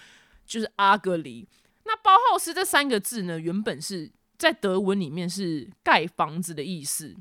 [0.44, 1.48] 就是阿格里。
[1.84, 7.14] 那包浩斯这三个字呢，原本是在德文里面是盖房子的意思。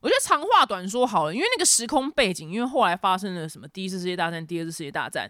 [0.00, 5.28] 我觉得长话短说好了，因为那个时空背景，因为后来发生了什么第一次世界大战、第二次世界大战。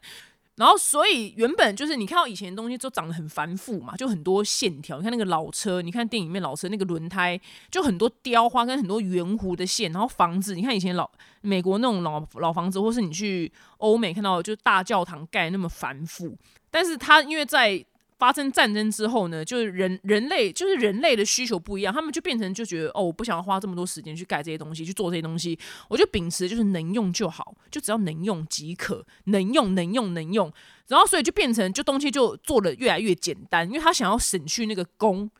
[0.58, 4.96] 然后，所以原本就是你看到以前的东西都长得很繁复嘛，就很多线条。
[4.96, 7.40] 你看那个老车，你看电影里面老车那个轮胎，
[7.70, 9.92] 就很多雕花跟很多圆弧的线。
[9.92, 11.08] 然后房子，你看以前老
[11.42, 16.36] 美国那种老老房子，或是你去欧美看到，就大教堂盖那么繁复。
[16.72, 17.84] 但是它因为在
[18.18, 25.56] 发生战争之后呢，就是人人类就是人类的需求不一样，他们就变成就觉得哦，我不想要花这么多时间去盖这些东西，去做这些东西，
[25.88, 30.52] 我就秉持就是能用就好，就只要能用即可，能用能用能用，
[30.88, 35.30] 然后所以就变成就东西就做的越来越简单，因为他想要省去那个工，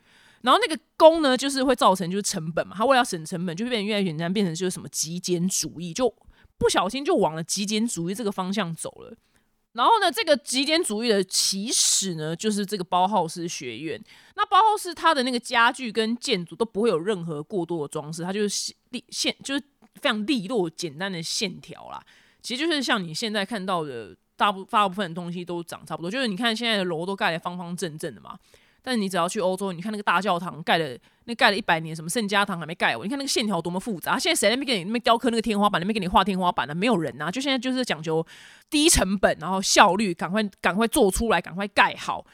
[0.41, 6.07] 然后那个工呢就是会造成就是成本嘛，他为了省成本，就变得越来越简单，变成就是什么极简主义，就
[6.57, 9.17] 不小心就往了极简主义这个方向走了。
[9.73, 14.01] 然后呢，这个极简主义的起始呢，就是这个包浩斯学院。
[14.35, 19.63] 那包浩斯它的那个家具跟建筑都不会有任何过多的装饰，它就是利线，就是
[20.01, 22.03] 非常利落简单的线条啦。
[22.41, 28.37] 其实就是像你现在看到的大部大部分的东西都长差不多，就是你看现在的楼都盖得方方正正的嘛。
[28.81, 34.17] 但是你只要去欧洲，你看那个大教堂盖了，那盖了一百年，什么圣家堂还没盖完，你看那个线条多么复杂。
[34.17, 37.29] 现在谁那边给你那边雕刻那个天花板，那边给你画天花板的，没有人呐。
[37.29, 38.25] 就现在就是讲究
[38.69, 42.25] 低成本，然后效率，赶快赶快做出来，赶快盖好。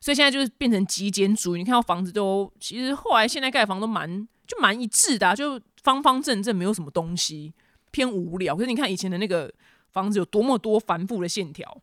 [0.00, 1.60] 所以现在就是变成极简主义。
[1.60, 7.54] 你看到房子都，其实后来现在盖房都蛮就蛮一致的，就方方正正，没有什么东西，
[7.90, 8.54] 偏无聊。
[8.54, 9.50] 可是你看以前的那个
[9.92, 11.80] 房子有多么多繁复的线条。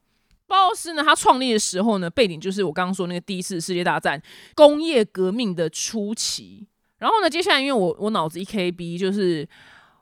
[0.51, 3.21] 包斯呢，他创立的时候呢，背景就是我刚刚说那个。
[3.21, 4.21] 第一次世界大战
[4.53, 6.67] 工业革命的初期。
[6.97, 9.47] 然后呢，接下来因为我我脑子一 KB 就是。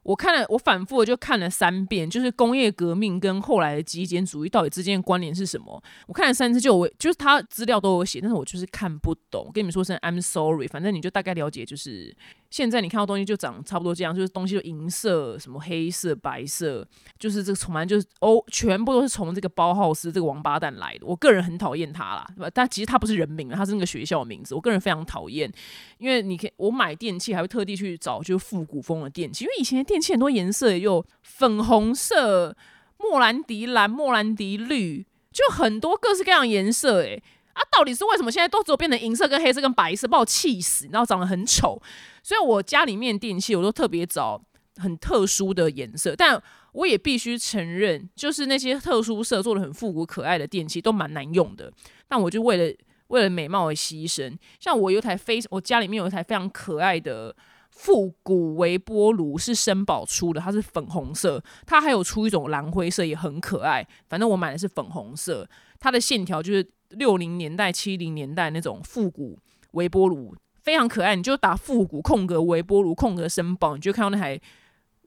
[0.03, 5.83] 我看了，我反复的就看了三遍，就是工业革命跟后来的极简主义到底之间的关联是什么？
[6.07, 9.51] 我看了三次，就我就是他资料都有写，但是我就是看不懂。
[9.53, 12.15] 跟你们说声 I'm sorry，反正你就大概了解，就是
[12.49, 16.87] 现在你看到东西就长差不多这样，就是东西就银色、什么黑色、白色，
[17.17, 21.05] 就是这个从来就是哦，全部都是从这个包浩斯这个王八蛋来的。
[21.05, 22.51] 我个人很讨厌他啦，对吧？
[22.53, 24.53] 但其实他不是人名，他是那个学校的名字。
[24.53, 25.51] 我个人非常讨厌，
[25.97, 29.79] 因为你可以我买电器还会特地去找就是复古风的电器，因为以前。
[29.89, 32.55] 电器很多颜色也，有粉红色、
[32.97, 36.97] 莫兰迪蓝、莫兰迪绿，就很多各式各样颜色。
[36.97, 37.23] 诶，
[37.59, 40.87] 啊，到底是为什么现在都只有变成银色、跟黑色、跟白色，把我气死！
[40.91, 41.81] 然后长得很丑，
[42.23, 44.41] 所以我家里面电器我都特别找
[44.77, 46.15] 很特殊的颜色。
[46.15, 46.41] 但
[46.71, 51.71] 我也必须承认，就是那些特殊色做的很复古可爱的电器都蛮难用的。
[52.07, 52.75] 但我就为了
[53.07, 54.37] 为了美貌而牺牲。
[54.59, 57.35] 像我有一台非我家里面有一台非常可爱的。
[57.71, 63.87] 复古微波炉是绅宝出的，它是粉红色，它还有出一种蓝灰色，也很可爱。
[64.09, 65.47] 反正我买的是粉红色，
[65.79, 69.37] 它的线条就是六零年代、七零年代那种复古
[69.71, 71.15] 微波炉，非常可爱。
[71.15, 74.39] 你就打复古空格微波炉空格绅宝，你就看到那台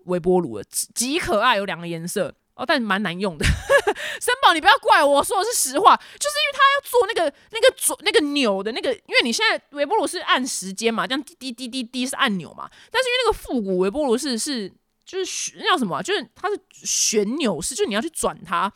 [0.05, 2.35] 微波炉了，极可爱，有两个颜色。
[2.55, 3.47] 哦，但蛮难用的，
[4.20, 14.70] 森宝，你不要怪我，说的是实话，就是因为他要做那个那个左那个钮的那个，因为你现在微波炉是按时间嘛，这样滴滴滴滴滴是按钮嘛，但是因为那个复古微波炉是是
[15.07, 18.70] 就是那叫什么，就是它是旋钮式，就是你要去转它，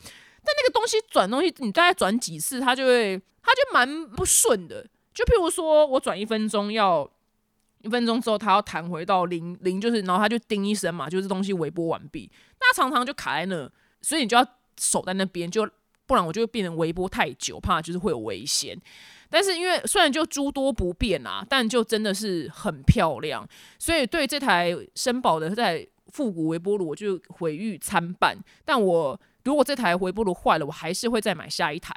[0.47, 4.81] 但那个东西转东西，你大概转几次，它就会它就蛮不顺的，
[5.13, 7.07] 就譬如说我转一分钟要。
[7.81, 12.29] 一分钟之后，它要弹回到零零，就是然后它就叮一声嘛，就是东西微波完毕。
[12.59, 13.71] 那常常就卡在那，
[14.01, 14.45] 所以你就要
[14.79, 15.69] 守在那边，就
[16.07, 18.75] 不然我就会变成微波太久，怕就是会有危险。
[19.29, 28.35] 但是因为虽然就诸多不便啊，但就真的是很漂亮，所以对这台绅宝的在复古微波炉，我就毁誉参半。
[28.65, 29.17] 但我
[29.47, 31.95] 如果这台微波炉坏了，我还是会再买下一台，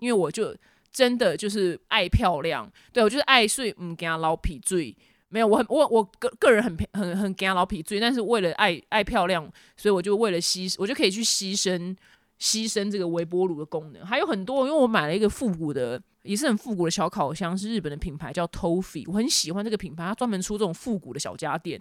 [0.00, 0.54] 因为我就
[0.92, 4.94] 真的就是爱漂亮，对我就是爱睡，嗯，给他捞皮醉。
[5.30, 11.96] 没有，我很我我个个人很很很干老皮醉，但是为了爱爱漂亮，所以我就为了牺，我就可以去牺牲
[12.38, 14.04] 牺牲这个微波炉的功能。
[14.04, 21.80] 还有很多，因为我买了一个复古的，也是很复古的小烤箱，是日本的品牌叫 Tofi，我很喜欢这个品牌，它专门出这种复古的小家电，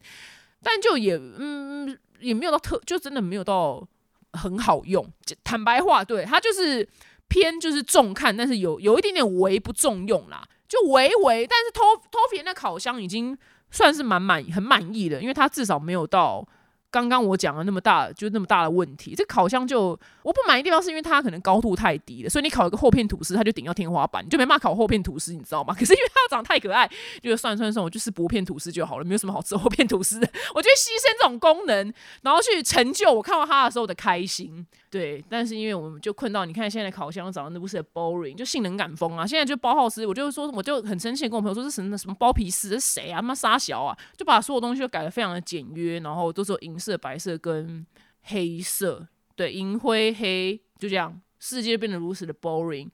[0.62, 3.86] 但就也嗯也没有到特，就真的没有到
[4.34, 5.08] 很好用。
[5.44, 6.88] 坦白话，对它就是
[7.28, 10.48] 偏就是重看，但是有有一点点微不重用啦。
[10.68, 13.38] 就微微，但是托托比那烤箱已经
[13.72, 16.48] 算是蛮满很满意了，因为它至少没有到。
[16.92, 19.90] 刚刚我讲了那么大，就那么大的问题，这烤箱就
[20.24, 25.74] 我不满意地方是因为它可能高度太低了，所以你烤一个厚片吐司，它就顶到天花板，你就没办法烤厚片吐司，你知道吗？
[25.78, 26.90] 可是因为它长得太可爱，
[27.22, 30.20] 就算算算，我就是薄片吐司就好了，没有什么好吃厚片吐司，
[30.56, 34.66] 我觉得牺牲这种功能，然后去成就我看到它的时候的开心。
[34.90, 47.86] 对，但是因为我们就困到，你看现在的烤箱长得那不是 boring，就性能感风啊，现在就包浩斯，我就说我就很生气，跟我朋友说这什么什么包皮斯是谁啊，妈沙小啊，就把所有东西都改得非常的简约，然后都是银色、白色跟
[48.24, 52.90] 黑色，对，银灰黑就这样，世界变得如此的 boring。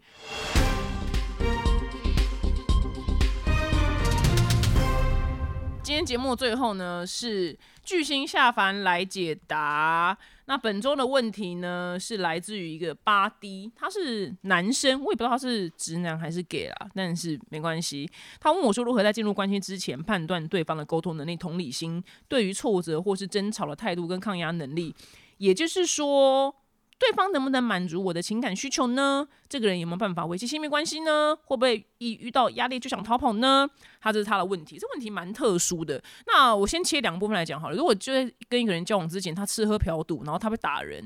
[5.96, 10.18] 今天节目最后呢，是巨星下凡来解答。
[10.44, 18.10] 那本周的问题呢，是来自于一个八 D，他是男生，我也不知道他是直男还是 gay 啦，但是没关系。
[18.42, 24.94] 他问我说，如何在进入关系之前判断对方的沟通能力、同理心，对于挫折或是争吵的态度跟抗压能力，
[25.38, 26.54] 也就是说。
[26.98, 29.28] 对方能不能满足我的情感需求呢？
[29.50, 31.36] 这个人有没有办法维系亲密关系呢？
[31.44, 33.70] 会不会一遇到压力就想逃跑呢？
[34.00, 36.02] 他这是他的问题，这问题蛮特殊的。
[36.26, 37.76] 那我先切两部分来讲好了。
[37.76, 41.06] 如果就在跟一个人交往之前，他吃喝嫖赌，然后他被打人，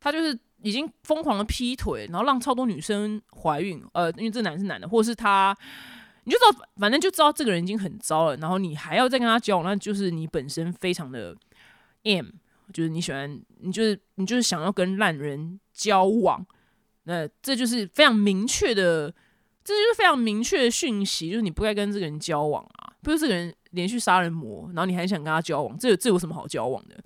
[0.00, 5.54] 他就是已经疯狂的劈腿，然后让超多女生怀孕，呃，因为这男是男的，或者是他，
[6.24, 11.36] 你就知道，反正就知道这个人已经很糟了，然后你还要再跟他交往，那就是你本身非常的
[12.04, 12.28] M。
[12.72, 16.44] 就是你喜欢，你就是你就是想要跟烂人交往，
[17.04, 19.08] 那这就是非常明确的，
[19.62, 22.92] 这就是非常明确的讯息，就是你不该跟这个人交往啊！
[23.02, 26.96] 不是这个人连续杀人魔，然后你还想跟他交往，这这有什么好交往的？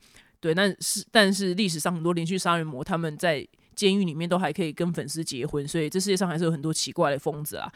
[0.41, 7.71] 对，但是但是历史上很多连续杀人魔，他们在监狱里面都还可以跟粉丝结婚，所以这世界上还是有很多奇怪的疯子啊。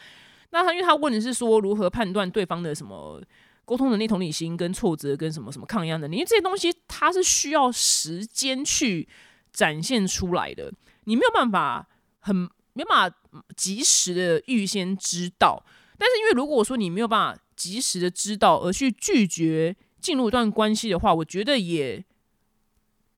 [0.49, 3.21] 那他因为他问的是说如何判断对方的什么？
[3.65, 9.07] 沟通能力、同理心跟挫折跟什么什么抗压能力，因为这些东西它是需要时间去
[9.51, 10.71] 展现出来的，
[11.05, 11.87] 你没有办法
[12.19, 12.35] 很
[12.73, 13.17] 没办法
[13.57, 15.65] 及时的预先知道。
[15.97, 22.05] 但是因为如果说你没有办法及时的知道而去拒绝进入一段关系的话，我觉得也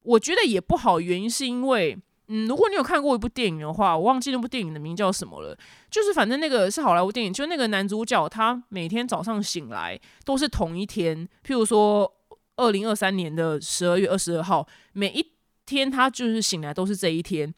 [0.02, 1.00] 我觉得也不好。
[1.00, 1.98] 原因是因为。
[2.30, 5.58] 嗯，如果你有看过一部电影的话，我忘记那部电影的名叫什么了。
[5.90, 12.12] 就是反正那个是好莱坞电影，就那个男主角他每天早上醒来都是同一天，譬如说
[12.58, 15.26] 二零二三年的十二月二十二号，每一
[15.66, 17.54] 天他就是醒来都是这一天。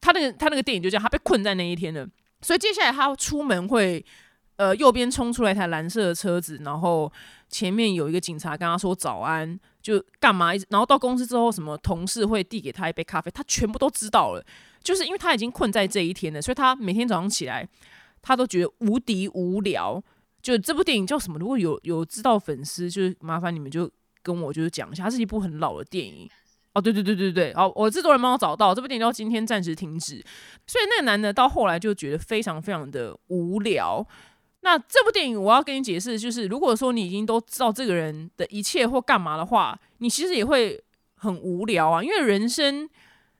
[0.00, 2.06] 他那个他那个电影就这样，他被困在那一天了。
[2.42, 4.04] 所以接下来他出门会，
[4.54, 7.12] 呃，右边冲出来一台蓝色的车子，然后
[7.48, 9.58] 前面有一个警察跟他说早安。
[9.86, 10.50] 就干嘛？
[10.68, 14.44] 然后到公司之后，什么同事会递给他一杯咖啡，他全部都知道了。
[14.82, 17.64] 就是因为他已经困在这一天了，所以他每天早上起来，
[18.20, 20.02] 他都觉得无敌无聊。
[20.42, 21.38] 就这部电影叫什么？
[21.38, 23.88] 如果有有知道粉丝，就是麻烦你们就
[24.24, 26.28] 跟我就是讲一下，它是一部很老的电影。
[26.72, 30.14] 哦，对对对对对，好，我制作人帮我找到这部电影，叫今天暂时停止。
[30.66, 34.04] 所以那个男的到后来就觉得非常非常的无聊。
[34.66, 40.82] 那这部电影我要跟你解释，就是如果说你已经都知道这个人的一切或干嘛的话，你其实也会
[41.14, 42.02] 很无聊啊。
[42.02, 42.90] 因为人生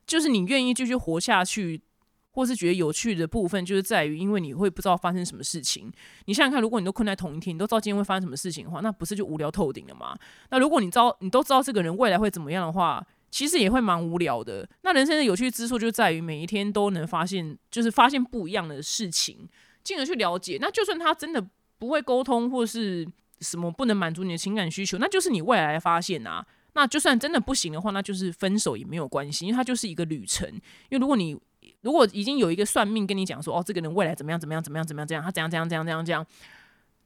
[0.06, 1.82] 就是你愿意继续活下去，
[2.30, 5.90] 或是觉得有趣的部分，就是在于因为你会不知道发生什么事情。
[6.26, 10.16] 你想想看，如果你都困在同一天，你都知道今天会发生什么事情的话，那不是就无聊透顶了吗？
[10.50, 14.68] 那如果你知道你都知道这个人未来会怎么样的话，其实也会蛮无聊的。
[14.82, 19.48] 那人生的有趣之处就在于每一天都能发现，就是发现不一样的事情。
[19.86, 21.42] 进而去了解，那就算他真的
[21.78, 23.06] 不会沟通，或是
[23.40, 26.44] 什么不能满足你的情感需求，那就是你未来发现啊。
[26.74, 30.46] 那就算真的不行的话，那就是分手也没有关系，因为它就是一个旅程。
[30.90, 31.34] 因为如果你
[31.80, 36.26] 如果已经有一个算命跟你讲说，哦，这个人未来怎么样怎么样怎么样怎么样怎样，他怎样怎样怎样怎样怎样，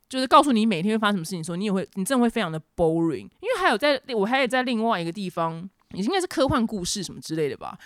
[0.09, 3.29] 就是告诉你每天会发生什么事情，说你也会，你真的会非常的 boring。
[3.41, 7.79] 因为还有在我还有在另外一个地方，应该是科幻故事什么之类的吧，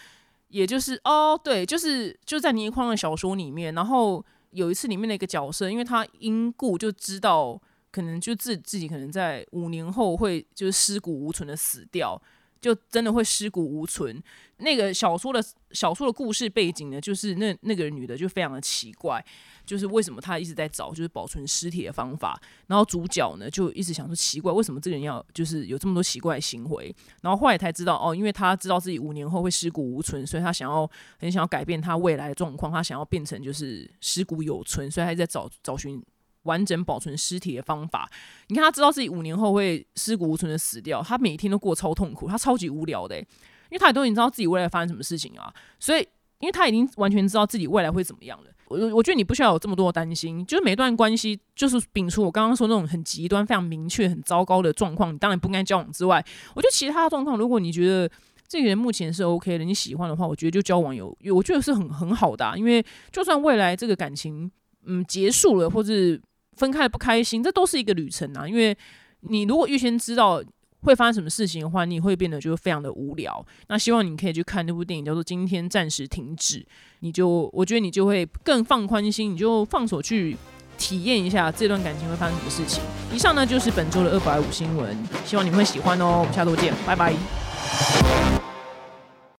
[0.48, 4.24] 也就是哦，对，就是就在倪匡的小说里面，然后。
[4.54, 12.20] 有一次，里面的一个角色，因为他因故就知道，可能就自自己可能在五年后会就是尸骨无存的死掉，
[12.64, 14.22] 就真的会尸骨无存。
[14.56, 19.22] 那个小说的小说的故事背景呢，就是那那个女的就非常的奇怪。
[19.66, 26.94] 就是为什么她一直在找就是保存尸体的方法，然后主角呢就一直想说奇怪，为什么这个人要就是有这么多奇怪的行为？
[27.22, 36.02] 然后后来才知道哦，因为他知道自己五年后会尸骨无存，所以他想要很想要改变他未来的状况，他想要变成就是尸骨有存，所以他在找找寻
[36.44, 38.10] 完整保存尸体的方法。
[38.48, 43.24] 你看他知道自己五年后会尸骨无存的死掉，他每天都过超痛苦，他超级无聊的，因
[43.72, 46.00] 为他都已经知道自己未来发生什么事情啊，所以
[46.38, 48.50] 因为他已经完全知道自己未来会怎么样了。
[48.68, 56.24] 我我觉得你不需要有这么多的担心，就是每段关系，就是摒除我刚刚说那种很极端、非常明确、很糟糕的状况，你当然不应该交往之外，
[56.54, 58.10] 我觉得其他的状况，如果你觉得
[58.48, 64.50] 这个人目前是 OK 的，你喜欢的话，我觉得就交往有，我觉得是很很好的，因为就算未来这个感情
[64.86, 66.20] 嗯结束了，或是
[66.56, 68.76] 分开不开心，这都是一个旅程啊，因为
[69.20, 70.42] 你如果预先知道。
[70.84, 73.42] 会发生什么事情的话，你会变得就非常的无聊。
[73.68, 76.58] 那希望你可以去看那部电影，叫做《今天暂时停止》。
[76.98, 80.36] 你就我觉得你就会更放宽心，你就放手去
[80.76, 82.82] 体验一下这段感情会发生什么事情。
[83.10, 84.94] 以上呢就是本周的二百五新闻，
[85.24, 86.18] 希望你们会喜欢哦。
[86.18, 88.43] 我们下周见，拜拜。